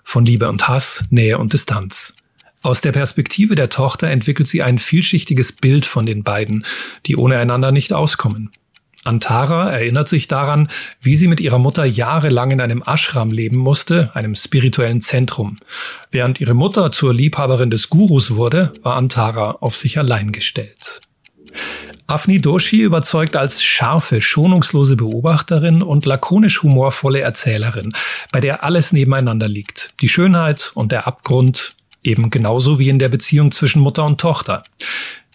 von 0.04 0.24
Liebe 0.24 0.48
und 0.48 0.68
Hass, 0.68 1.04
Nähe 1.10 1.38
und 1.38 1.52
Distanz. 1.52 2.14
Aus 2.62 2.80
der 2.80 2.92
Perspektive 2.92 3.54
der 3.54 3.70
Tochter 3.70 4.08
entwickelt 4.08 4.48
sie 4.48 4.62
ein 4.62 4.78
vielschichtiges 4.78 5.52
Bild 5.52 5.84
von 5.84 6.06
den 6.06 6.22
beiden, 6.22 6.64
die 7.06 7.16
ohne 7.16 7.38
einander 7.38 7.72
nicht 7.72 7.92
auskommen. 7.92 8.50
Antara 9.08 9.70
erinnert 9.70 10.08
sich 10.08 10.28
daran, 10.28 10.68
wie 11.00 11.16
sie 11.16 11.26
mit 11.26 11.40
ihrer 11.40 11.58
Mutter 11.58 11.84
jahrelang 11.84 12.50
in 12.50 12.60
einem 12.60 12.82
Ashram 12.86 13.30
leben 13.30 13.56
musste, 13.56 14.10
einem 14.14 14.34
spirituellen 14.34 15.00
Zentrum. 15.00 15.56
Während 16.10 16.40
ihre 16.40 16.54
Mutter 16.54 16.92
zur 16.92 17.14
Liebhaberin 17.14 17.70
des 17.70 17.88
Gurus 17.88 18.36
wurde, 18.36 18.72
war 18.82 18.96
Antara 18.96 19.52
auf 19.60 19.74
sich 19.74 19.98
allein 19.98 20.30
gestellt. 20.30 21.00
Afni 22.06 22.40
Doshi 22.40 22.82
überzeugt 22.82 23.36
als 23.36 23.62
scharfe, 23.62 24.20
schonungslose 24.20 24.96
Beobachterin 24.96 25.82
und 25.82 26.06
lakonisch 26.06 26.62
humorvolle 26.62 27.20
Erzählerin, 27.20 27.92
bei 28.32 28.40
der 28.40 28.64
alles 28.64 28.92
nebeneinander 28.92 29.48
liegt. 29.48 29.92
Die 30.00 30.08
Schönheit 30.08 30.70
und 30.74 30.92
der 30.92 31.06
Abgrund, 31.06 31.74
eben 32.02 32.30
genauso 32.30 32.78
wie 32.78 32.88
in 32.88 32.98
der 32.98 33.08
Beziehung 33.08 33.52
zwischen 33.52 33.80
Mutter 33.80 34.04
und 34.04 34.20
Tochter. 34.20 34.62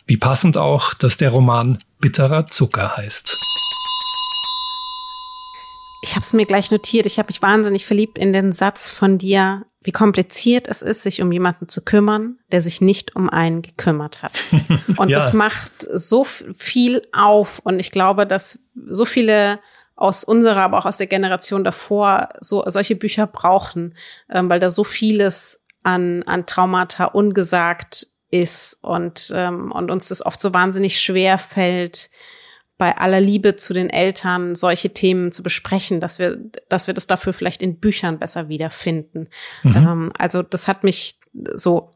Wie 0.06 0.18
passend 0.18 0.58
auch, 0.58 0.94
dass 0.94 1.18
der 1.18 1.30
Roman 1.30 1.78
Bitterer 2.00 2.48
Zucker 2.48 2.98
heißt. 2.98 3.53
Ich 6.04 6.16
habe 6.16 6.20
es 6.20 6.34
mir 6.34 6.46
gleich 6.46 6.70
notiert. 6.70 7.06
Ich 7.06 7.18
habe 7.18 7.28
mich 7.30 7.42
wahnsinnig 7.42 7.86
verliebt 7.86 8.18
in 8.18 8.34
den 8.34 8.52
Satz 8.52 8.90
von 8.90 9.18
dir, 9.18 9.66
wie 9.84 9.94
kompliziert 9.94 10.68
es 10.68 10.82
ist, 10.82 11.02
sich 11.02 11.22
um 11.22 11.32
jemanden 11.32 11.70
zu 11.70 11.82
kümmern, 11.82 12.40
der 12.52 12.60
sich 12.60 12.82
nicht 12.82 13.16
um 13.16 13.30
einen 13.30 13.62
gekümmert 13.62 14.22
hat. 14.22 14.38
Und 14.98 15.08
ja. 15.08 15.18
das 15.18 15.32
macht 15.32 15.72
so 15.94 16.26
viel 16.26 17.08
auf. 17.14 17.60
Und 17.60 17.80
ich 17.80 17.90
glaube, 17.90 18.28
dass 18.28 18.66
so 18.90 19.06
viele 19.06 19.60
aus 19.96 20.26
unserer, 20.26 20.64
aber 20.64 20.80
auch 20.80 20.86
aus 20.86 20.98
der 20.98 21.08
Generation 21.08 21.64
davor 21.64 22.34
so 22.42 22.66
solche 22.68 22.98
Bücher 22.98 23.26
brauchen, 23.26 23.96
ähm, 24.30 24.50
weil 24.50 24.60
da 24.60 24.70
so 24.70 24.84
vieles 24.84 25.66
an, 25.84 26.24
an 26.24 26.46
Traumata 26.46 27.06
ungesagt 27.06 28.08
ist 28.30 28.78
und, 28.82 29.32
ähm, 29.34 29.72
und 29.72 29.90
uns 29.90 30.10
das 30.10 30.26
oft 30.26 30.42
so 30.42 30.54
wahnsinnig 30.54 31.00
schwer 31.00 31.38
fällt, 31.38 32.10
bei 32.84 32.98
aller 32.98 33.22
Liebe 33.22 33.56
zu 33.56 33.74
den 33.74 33.90
Eltern 33.90 34.56
solche 34.56 34.90
Themen 34.90 35.32
zu 35.32 35.42
besprechen, 35.42 36.02
dass 36.02 36.20
wir, 36.20 36.38
dass 36.68 36.86
wir 36.88 36.94
das 36.94 37.08
dafür 37.08 37.32
vielleicht 37.32 37.62
in 37.62 37.80
Büchern 37.80 38.20
besser 38.20 38.50
wiederfinden. 38.50 39.30
Mhm. 39.64 39.76
Ähm, 39.78 40.12
also 40.18 40.44
das 40.44 40.68
hat 40.68 40.84
mich 40.84 41.18
so 41.56 41.94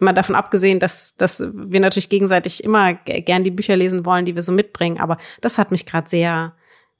mal 0.00 0.12
davon 0.12 0.34
abgesehen, 0.34 0.78
dass, 0.78 1.16
dass 1.16 1.42
wir 1.54 1.80
natürlich 1.80 2.10
gegenseitig 2.10 2.62
immer 2.64 2.92
gern 2.92 3.44
die 3.44 3.50
Bücher 3.50 3.76
lesen 3.76 4.04
wollen, 4.04 4.26
die 4.26 4.34
wir 4.34 4.42
so 4.42 4.52
mitbringen, 4.52 5.00
aber 5.00 5.16
das 5.40 5.56
hat 5.56 5.70
mich 5.70 5.86
gerade 5.86 6.06
sehr 6.06 6.54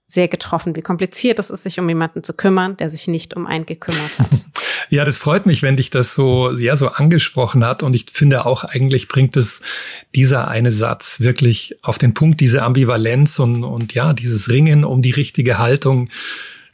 sehr 0.07 0.29
getroffen, 0.29 0.77
wie 0.77 0.83
kompliziert 0.83 1.39
es 1.39 1.51
ist, 1.51 1.63
sich 1.63 1.81
um 1.81 1.89
jemanden 1.89 2.23
zu 2.23 2.35
kümmern, 2.35 2.77
der 2.77 2.91
sich 2.91 3.09
nicht 3.09 3.35
um 3.35 3.47
einen 3.47 3.67
gekümmert 3.67 4.19
hat. 4.19 4.31
Ja, 4.91 5.05
das 5.05 5.17
freut 5.17 5.47
mich, 5.47 5.63
wenn 5.63 5.77
dich 5.77 5.91
das 5.91 6.15
so, 6.15 6.53
ja, 6.53 6.77
so 6.77 6.89
angesprochen 6.89 7.65
hat. 7.65 7.83
Und 7.83 7.97
ich 7.97 8.07
finde 8.13 8.45
auch, 8.45 8.65
eigentlich 8.65 9.09
bringt 9.09 9.37
es 9.37 9.63
dieser 10.15 10.47
eine 10.49 10.71
Satz 10.71 11.21
wirklich 11.21 11.77
auf 11.83 11.99
den 11.99 12.15
Punkt, 12.15 12.41
diese 12.41 12.63
Ambivalenz 12.63 13.39
und, 13.39 13.65
und 13.65 13.95
ja, 13.95 14.13
dieses 14.13 14.51
Ringen 14.51 14.85
um 14.85 15.01
die 15.01 15.11
richtige 15.11 15.59
Haltung 15.59 16.11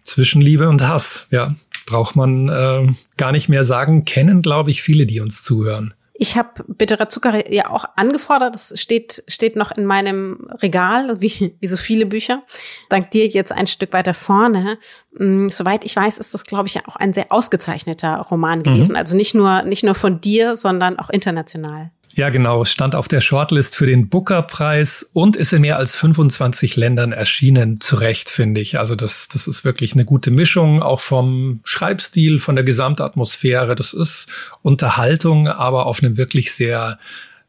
zwischen 0.05 0.43
Liebe 0.43 0.69
und 0.69 0.87
Hass. 0.87 1.29
Ja, 1.31 1.55
braucht 1.87 2.17
man 2.17 2.49
äh, 2.49 2.93
gar 3.17 3.33
nicht 3.33 3.49
mehr 3.49 3.65
sagen, 3.65 4.05
kennen, 4.05 4.43
glaube 4.43 4.71
ich, 4.71 4.83
viele, 4.83 5.07
die 5.07 5.21
uns 5.21 5.43
zuhören. 5.43 5.95
Ich 6.23 6.37
habe 6.37 6.63
bitterer 6.69 7.09
Zucker 7.09 7.51
ja 7.51 7.71
auch 7.71 7.87
angefordert. 7.97 8.55
Das 8.55 8.79
steht, 8.79 9.25
steht 9.27 9.57
noch 9.57 9.71
in 9.71 9.87
meinem 9.87 10.51
Regal, 10.61 11.23
wie, 11.23 11.55
wie 11.59 11.67
so 11.67 11.79
viele 11.79 12.05
Bücher. 12.05 12.43
Dank 12.91 13.11
dir 13.11 13.27
jetzt 13.27 13.53
ein 13.53 13.67
Stück 13.67 13.95
weiter 13.95 14.13
vorne. 14.13 14.77
Mm, 15.19 15.49
soweit 15.49 15.83
ich 15.83 15.97
weiß, 15.97 16.19
ist 16.19 16.35
das, 16.35 16.45
glaube 16.45 16.69
ich, 16.69 16.75
ja 16.75 16.83
auch 16.85 16.97
ein 16.97 17.15
sehr 17.15 17.33
ausgezeichneter 17.33 18.19
Roman 18.31 18.63
gewesen. 18.63 18.93
Mhm. 18.93 18.99
Also 18.99 19.17
nicht 19.17 19.35
nur, 19.35 19.63
nicht 19.63 19.83
nur 19.83 19.95
von 19.95 20.21
dir, 20.21 20.57
sondern 20.57 20.99
auch 20.99 21.09
international. 21.09 21.91
Ja, 22.15 22.31
genau. 22.31 22.65
Stand 22.65 22.95
auf 22.95 23.09
der 23.09 23.21
Shortlist 23.21 23.77
für 23.77 23.87
den 23.87 24.09
Booker-Preis 24.09 25.11
und 25.13 25.37
ist 25.37 25.53
in 25.53 25.61
mehr 25.63 25.77
als 25.77 25.97
25 25.97 26.77
Ländern 26.77 27.13
erschienen. 27.13 27.81
Zu 27.81 27.97
Recht, 27.97 28.29
finde 28.29 28.61
ich. 28.61 28.79
Also 28.79 28.97
das, 28.97 29.29
das 29.29 29.47
ist 29.47 29.65
wirklich 29.65 29.93
eine 29.93 30.05
gute 30.05 30.31
Mischung, 30.31 30.83
auch 30.83 31.01
vom 31.01 31.61
Schreibstil, 31.63 32.41
von 32.41 32.57
der 32.57 32.65
Gesamtatmosphäre. 32.65 33.77
Das 33.77 33.93
ist 33.93 34.29
Unterhaltung, 34.63 35.49
aber 35.49 35.87
auf 35.87 36.03
einem 36.03 36.17
wirklich 36.17 36.53
sehr, 36.53 36.99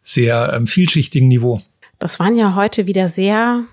sehr 0.04 0.54
ähm, 0.54 0.67
vielschichtigen 0.67 1.28
Niveau. 1.28 1.60
Das 1.97 2.19
waren 2.19 2.38
ja 2.38 2.56
heute 2.56 2.88
wieder 2.88 3.08
sehr 3.08 3.63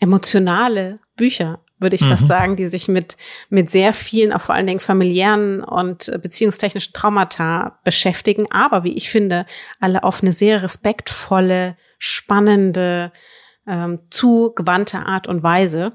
emotionale 0.00 0.98
Bücher 1.16 1.60
würde 1.78 1.96
ich 1.96 2.02
mhm. 2.02 2.10
fast 2.10 2.26
sagen, 2.26 2.56
die 2.56 2.68
sich 2.68 2.88
mit, 2.88 3.16
mit 3.50 3.70
sehr 3.70 3.92
vielen, 3.92 4.32
auch 4.32 4.40
vor 4.40 4.54
allen 4.54 4.66
Dingen 4.66 4.80
familiären 4.80 5.62
und 5.62 6.10
beziehungstechnischen 6.22 6.92
Traumata 6.92 7.78
beschäftigen, 7.84 8.50
aber 8.50 8.84
wie 8.84 8.96
ich 8.96 9.10
finde, 9.10 9.46
alle 9.80 10.04
auf 10.04 10.22
eine 10.22 10.32
sehr 10.32 10.62
respektvolle, 10.62 11.76
spannende, 11.98 13.12
ähm, 13.68 13.98
zugewandte 14.10 14.98
Art 14.98 15.26
und 15.26 15.42
Weise. 15.42 15.92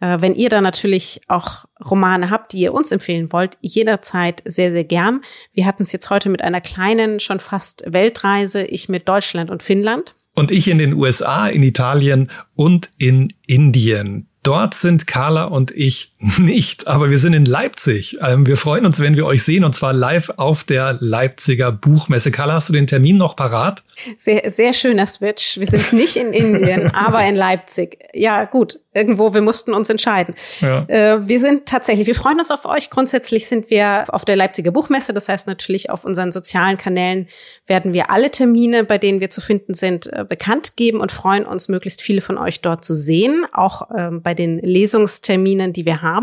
Äh, 0.00 0.18
wenn 0.20 0.34
ihr 0.34 0.48
da 0.48 0.60
natürlich 0.60 1.20
auch 1.26 1.64
Romane 1.84 2.30
habt, 2.30 2.52
die 2.52 2.60
ihr 2.60 2.72
uns 2.72 2.92
empfehlen 2.92 3.32
wollt, 3.32 3.58
jederzeit 3.60 4.42
sehr, 4.44 4.70
sehr 4.70 4.84
gern. 4.84 5.20
Wir 5.52 5.66
hatten 5.66 5.82
es 5.82 5.92
jetzt 5.92 6.08
heute 6.08 6.28
mit 6.28 6.40
einer 6.40 6.60
kleinen, 6.60 7.18
schon 7.18 7.40
fast 7.40 7.82
Weltreise, 7.86 8.64
ich 8.64 8.88
mit 8.88 9.08
Deutschland 9.08 9.50
und 9.50 9.62
Finnland. 9.62 10.14
Und 10.34 10.50
ich 10.50 10.68
in 10.68 10.78
den 10.78 10.92
USA, 10.92 11.48
in 11.48 11.62
Italien 11.62 12.30
und 12.54 12.90
in 12.98 13.32
Indien. 13.46 14.28
Dort 14.46 14.74
sind 14.74 15.08
Carla 15.08 15.46
und 15.46 15.72
ich 15.72 16.12
nicht, 16.18 16.86
aber 16.86 17.10
wir 17.10 17.18
sind 17.18 17.34
in 17.34 17.44
Leipzig. 17.44 18.16
Ähm, 18.22 18.46
wir 18.46 18.56
freuen 18.56 18.86
uns, 18.86 19.00
wenn 19.00 19.16
wir 19.16 19.26
euch 19.26 19.42
sehen 19.42 19.64
und 19.64 19.74
zwar 19.74 19.92
live 19.92 20.30
auf 20.36 20.64
der 20.64 20.96
Leipziger 20.98 21.72
Buchmesse. 21.72 22.30
Carla, 22.30 22.54
hast 22.54 22.70
du 22.70 22.72
den 22.72 22.86
Termin 22.86 23.18
noch 23.18 23.36
parat? 23.36 23.82
Sehr, 24.16 24.50
sehr 24.50 24.72
schöner 24.72 25.06
Switch. 25.06 25.58
Wir 25.58 25.66
sind 25.66 25.92
nicht 25.92 26.16
in 26.16 26.32
Indien, 26.32 26.90
aber 26.94 27.24
in 27.26 27.36
Leipzig. 27.36 27.98
Ja, 28.14 28.44
gut. 28.44 28.80
Irgendwo, 28.96 29.34
wir 29.34 29.42
mussten 29.42 29.74
uns 29.74 29.90
entscheiden. 29.90 30.34
Ja. 30.60 30.86
Äh, 30.88 31.28
wir 31.28 31.38
sind 31.38 31.66
tatsächlich, 31.66 32.06
wir 32.06 32.14
freuen 32.14 32.38
uns 32.38 32.50
auf 32.50 32.64
euch. 32.64 32.88
Grundsätzlich 32.88 33.46
sind 33.46 33.68
wir 33.68 34.04
auf 34.08 34.24
der 34.24 34.36
Leipziger 34.36 34.70
Buchmesse. 34.70 35.12
Das 35.12 35.28
heißt 35.28 35.46
natürlich 35.46 35.90
auf 35.90 36.04
unseren 36.04 36.32
sozialen 36.32 36.78
Kanälen 36.78 37.26
werden 37.66 37.92
wir 37.92 38.10
alle 38.10 38.30
Termine, 38.30 38.84
bei 38.84 38.96
denen 38.96 39.20
wir 39.20 39.28
zu 39.28 39.42
finden 39.42 39.74
sind, 39.74 40.10
äh, 40.10 40.24
bekannt 40.26 40.76
geben 40.76 41.00
und 41.00 41.12
freuen 41.12 41.44
uns, 41.44 41.68
möglichst 41.68 42.00
viele 42.00 42.22
von 42.22 42.38
euch 42.38 42.62
dort 42.62 42.86
zu 42.86 42.94
sehen. 42.94 43.44
Auch 43.52 43.90
ähm, 43.94 44.22
bei 44.22 44.32
den 44.32 44.60
Lesungsterminen, 44.60 45.74
die 45.74 45.84
wir 45.84 46.00
haben. 46.00 46.15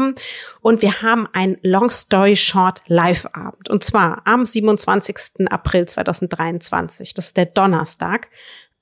Und 0.62 0.82
wir 0.82 1.02
haben 1.02 1.28
ein 1.34 1.58
Long 1.62 1.90
Story 1.90 2.36
Short 2.36 2.82
Live-Abend. 2.88 3.70
Und 3.70 3.84
zwar 3.84 4.22
am 4.26 4.46
27. 4.46 5.50
April 5.50 5.88
2023. 5.88 7.14
Das 7.14 7.28
ist 7.28 7.38
der 7.38 7.46
Donnerstag 7.46 8.30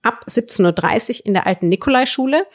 ab 0.01 0.25
17.30 0.27 1.19
Uhr 1.21 1.25
in 1.27 1.33
der 1.33 1.47
alten 1.47 1.69
Nikolai-Schule. 1.69 2.45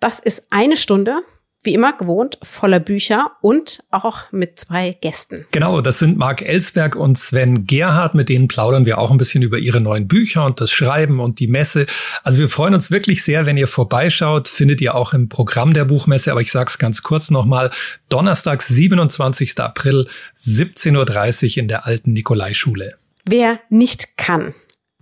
Das 0.00 0.20
ist 0.20 0.48
eine 0.50 0.76
Stunde 0.76 1.22
wie 1.64 1.74
immer 1.74 1.96
gewohnt, 1.96 2.38
voller 2.42 2.80
Bücher 2.80 3.32
und 3.40 3.82
auch 3.90 4.32
mit 4.32 4.58
zwei 4.58 4.96
Gästen. 5.00 5.46
Genau, 5.50 5.80
das 5.80 5.98
sind 5.98 6.16
Marc 6.16 6.42
Ellsberg 6.42 6.96
und 6.96 7.18
Sven 7.18 7.66
Gerhardt. 7.66 8.14
Mit 8.14 8.28
denen 8.28 8.48
plaudern 8.48 8.86
wir 8.86 8.98
auch 8.98 9.10
ein 9.10 9.18
bisschen 9.18 9.42
über 9.42 9.58
ihre 9.58 9.80
neuen 9.80 10.08
Bücher 10.08 10.44
und 10.44 10.60
das 10.60 10.70
Schreiben 10.70 11.20
und 11.20 11.40
die 11.40 11.46
Messe. 11.46 11.86
Also 12.22 12.38
wir 12.38 12.48
freuen 12.48 12.74
uns 12.74 12.90
wirklich 12.90 13.22
sehr, 13.22 13.46
wenn 13.46 13.56
ihr 13.56 13.68
vorbeischaut. 13.68 14.48
Findet 14.48 14.80
ihr 14.80 14.94
auch 14.94 15.14
im 15.14 15.28
Programm 15.28 15.72
der 15.72 15.84
Buchmesse. 15.84 16.30
Aber 16.30 16.40
ich 16.40 16.52
sage 16.52 16.68
es 16.68 16.78
ganz 16.78 17.02
kurz 17.02 17.30
nochmal. 17.30 17.70
Donnerstag, 18.08 18.62
27. 18.62 19.58
April, 19.60 20.08
17.30 20.38 21.52
Uhr 21.52 21.56
in 21.58 21.68
der 21.68 21.86
alten 21.86 22.12
Nikolaischule. 22.12 22.94
Wer 23.24 23.60
nicht 23.70 24.16
kann, 24.16 24.54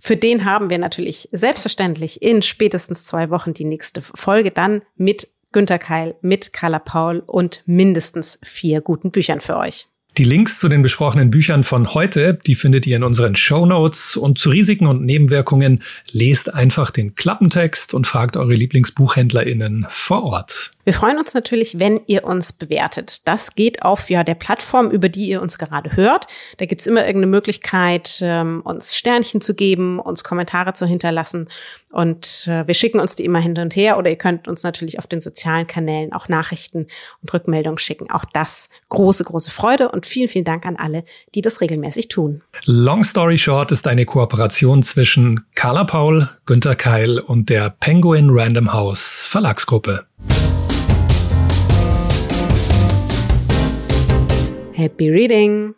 für 0.05 0.17
den 0.17 0.43
haben 0.43 0.69
wir 0.69 0.79
natürlich 0.79 1.29
selbstverständlich 1.31 2.21
in 2.21 2.41
spätestens 2.41 3.05
zwei 3.05 3.29
Wochen 3.29 3.53
die 3.53 3.63
nächste 3.63 4.01
Folge 4.01 4.51
dann 4.51 4.81
mit 4.97 5.29
Günter 5.53 5.79
Keil, 5.79 6.15
mit 6.21 6.51
Carla 6.51 6.79
Paul 6.79 7.23
und 7.25 7.63
mindestens 7.65 8.39
vier 8.43 8.81
guten 8.81 9.11
Büchern 9.11 9.39
für 9.39 9.57
euch. 9.57 9.87
Die 10.17 10.23
Links 10.23 10.59
zu 10.59 10.69
den 10.69 10.83
besprochenen 10.83 11.31
Büchern 11.31 11.63
von 11.63 11.95
heute, 11.95 12.35
die 12.45 12.53
findet 12.53 12.85
ihr 12.85 12.97
in 12.97 13.03
unseren 13.03 13.35
Show 13.35 13.65
Notes 13.65 14.15
und 14.15 14.37
zu 14.37 14.51
Risiken 14.51 14.85
und 14.85 15.03
Nebenwirkungen 15.03 15.81
lest 16.11 16.53
einfach 16.53 16.91
den 16.91 17.15
Klappentext 17.15 17.95
und 17.95 18.05
fragt 18.05 18.37
eure 18.37 18.53
Lieblingsbuchhändlerinnen 18.53 19.87
vor 19.89 20.23
Ort. 20.23 20.69
Wir 20.85 20.93
freuen 20.93 21.17
uns 21.17 21.33
natürlich, 21.33 21.79
wenn 21.79 22.01
ihr 22.07 22.25
uns 22.25 22.51
bewertet. 22.51 23.25
Das 23.27 23.55
geht 23.55 23.83
auf 23.83 24.09
ja 24.09 24.23
der 24.23 24.35
Plattform, 24.35 24.91
über 24.91 25.07
die 25.07 25.25
ihr 25.25 25.41
uns 25.41 25.57
gerade 25.57 25.95
hört. 25.95 26.27
Da 26.57 26.65
gibt's 26.65 26.87
immer 26.87 27.05
irgendeine 27.05 27.31
Möglichkeit, 27.31 28.19
ähm, 28.21 28.61
uns 28.65 28.95
Sternchen 28.95 29.39
zu 29.39 29.55
geben, 29.55 29.99
uns 29.99 30.25
Kommentare 30.25 30.73
zu 30.73 30.85
hinterlassen. 30.85 31.47
Und 31.89 32.47
äh, 32.47 32.67
wir 32.67 32.73
schicken 32.73 32.99
uns 32.99 33.15
die 33.15 33.23
immer 33.23 33.39
hin 33.39 33.57
und 33.57 33.75
her. 33.75 33.97
Oder 33.97 34.09
ihr 34.09 34.17
könnt 34.17 34.47
uns 34.47 34.63
natürlich 34.63 34.99
auf 34.99 35.07
den 35.07 35.21
sozialen 35.21 35.67
Kanälen 35.67 36.11
auch 36.11 36.27
Nachrichten 36.27 36.87
und 37.21 37.33
Rückmeldungen 37.33 37.77
schicken. 37.77 38.11
Auch 38.11 38.25
das 38.25 38.67
große, 38.89 39.23
große 39.23 39.51
Freude. 39.51 39.89
Und 39.89 40.05
vielen, 40.05 40.27
vielen 40.27 40.45
Dank 40.45 40.65
an 40.65 40.75
alle, 40.75 41.05
die 41.33 41.41
das 41.41 41.61
regelmäßig 41.61 42.09
tun. 42.09 42.41
Long 42.65 43.05
Story 43.05 43.37
Short 43.37 43.71
ist 43.71 43.87
eine 43.87 44.05
Kooperation 44.05 44.83
zwischen 44.83 45.45
Carla 45.55 45.85
Paul, 45.85 46.29
Günter 46.45 46.75
Keil 46.75 47.19
und 47.19 47.49
der 47.49 47.69
Penguin 47.69 48.29
Random 48.31 48.73
House 48.73 49.25
Verlagsgruppe. 49.29 50.05
Happy 54.75 55.11
reading! 55.11 55.75